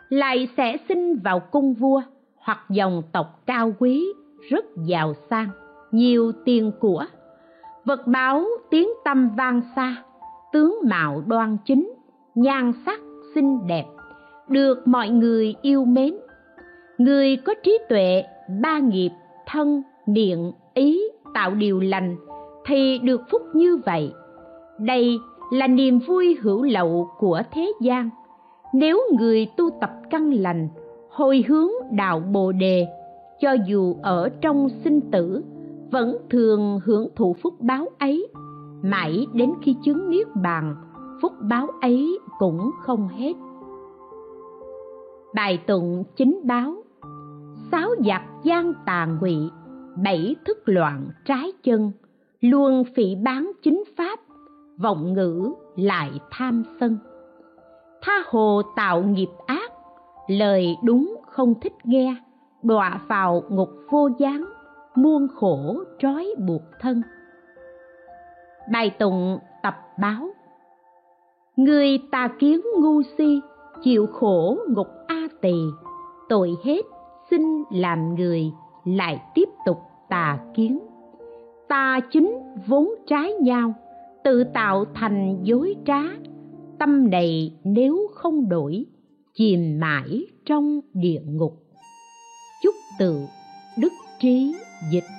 lại 0.09 0.47
sẽ 0.57 0.77
sinh 0.89 1.15
vào 1.23 1.39
cung 1.39 1.73
vua 1.73 2.01
hoặc 2.37 2.59
dòng 2.69 3.03
tộc 3.11 3.41
cao 3.45 3.73
quý 3.79 4.05
rất 4.49 4.65
giàu 4.85 5.13
sang, 5.29 5.49
nhiều 5.91 6.31
tiền 6.45 6.71
của. 6.79 7.05
Vật 7.85 8.07
báo 8.07 8.45
tiếng 8.69 8.89
tâm 9.05 9.29
vang 9.37 9.61
xa, 9.75 9.95
tướng 10.53 10.75
mạo 10.83 11.23
đoan 11.27 11.57
chính, 11.65 11.93
nhan 12.35 12.73
sắc 12.85 12.99
xinh 13.35 13.67
đẹp, 13.67 13.85
được 14.47 14.87
mọi 14.87 15.09
người 15.09 15.55
yêu 15.61 15.85
mến. 15.85 16.15
Người 16.97 17.37
có 17.37 17.53
trí 17.63 17.77
tuệ, 17.89 18.23
ba 18.61 18.79
nghiệp, 18.79 19.11
thân, 19.47 19.83
miệng, 20.05 20.51
ý, 20.73 21.01
tạo 21.33 21.51
điều 21.55 21.79
lành 21.79 22.15
thì 22.65 22.99
được 23.03 23.21
phúc 23.31 23.41
như 23.53 23.77
vậy. 23.85 24.13
Đây 24.79 25.19
là 25.49 25.67
niềm 25.67 25.99
vui 26.07 26.37
hữu 26.41 26.63
lậu 26.63 27.09
của 27.19 27.41
thế 27.51 27.71
gian. 27.81 28.09
Nếu 28.73 29.01
người 29.19 29.47
tu 29.57 29.69
tập 29.81 29.91
căn 30.09 30.33
lành, 30.33 30.69
hồi 31.09 31.43
hướng 31.47 31.69
đạo 31.91 32.19
bồ 32.19 32.51
đề, 32.51 32.87
cho 33.39 33.55
dù 33.67 33.95
ở 34.03 34.29
trong 34.41 34.69
sinh 34.83 35.01
tử, 35.11 35.43
vẫn 35.91 36.17
thường 36.29 36.79
hưởng 36.85 37.07
thụ 37.15 37.35
phúc 37.41 37.53
báo 37.59 37.85
ấy. 37.99 38.27
Mãi 38.81 39.25
đến 39.33 39.51
khi 39.61 39.75
chứng 39.83 40.09
niết 40.09 40.27
bàn, 40.43 40.75
phúc 41.21 41.33
báo 41.49 41.67
ấy 41.81 42.19
cũng 42.39 42.71
không 42.81 43.07
hết. 43.07 43.33
Bài 45.35 45.59
tụng 45.67 46.03
chính 46.15 46.41
báo 46.43 46.83
sáu 47.71 47.89
giặc 48.05 48.21
gian 48.43 48.73
tàn 48.85 49.17
ngụy, 49.21 49.35
bảy 50.03 50.35
thức 50.45 50.57
loạn 50.65 51.09
trái 51.25 51.51
chân 51.63 51.91
luôn 52.41 52.83
phỉ 52.95 53.15
bán 53.23 53.51
chính 53.63 53.83
pháp 53.97 54.19
vọng 54.81 55.13
ngữ 55.13 55.53
lại 55.75 56.11
tham 56.31 56.63
sân. 56.79 56.97
Tha 58.01 58.13
hồ 58.29 58.61
tạo 58.75 59.01
nghiệp 59.01 59.29
ác, 59.45 59.71
lời 60.27 60.77
đúng 60.83 61.15
không 61.27 61.53
thích 61.61 61.73
nghe, 61.83 62.15
đọa 62.63 63.01
vào 63.07 63.43
ngục 63.49 63.69
vô 63.89 64.09
gián, 64.17 64.45
muôn 64.95 65.27
khổ 65.35 65.83
trói 65.99 66.35
buộc 66.47 66.61
thân. 66.79 67.01
Bài 68.71 68.89
tụng 68.89 69.39
tập 69.63 69.75
báo. 69.99 70.29
Người 71.55 71.99
tà 72.11 72.27
kiến 72.39 72.61
ngu 72.79 73.01
si, 73.17 73.41
chịu 73.81 74.07
khổ 74.07 74.57
ngục 74.67 74.87
a 75.07 75.27
tỳ, 75.41 75.55
tội 76.29 76.57
hết 76.63 76.81
xin 77.29 77.41
làm 77.71 78.15
người 78.15 78.51
lại 78.85 79.21
tiếp 79.33 79.49
tục 79.65 79.77
tà 80.09 80.39
kiến. 80.53 80.79
Tà 81.67 81.99
chính 82.11 82.39
vốn 82.67 82.89
trái 83.07 83.33
nhau 83.33 83.73
tự 84.23 84.43
tạo 84.53 84.85
thành 84.93 85.39
dối 85.43 85.75
trá, 85.85 86.01
tâm 86.79 87.09
này 87.09 87.53
nếu 87.63 88.07
không 88.13 88.49
đổi, 88.49 88.85
chìm 89.33 89.79
mãi 89.79 90.25
trong 90.45 90.79
địa 90.93 91.21
ngục. 91.25 91.63
Chúc 92.63 92.75
tự 92.99 93.19
đức 93.77 93.93
trí 94.19 94.55
dịch. 94.91 95.18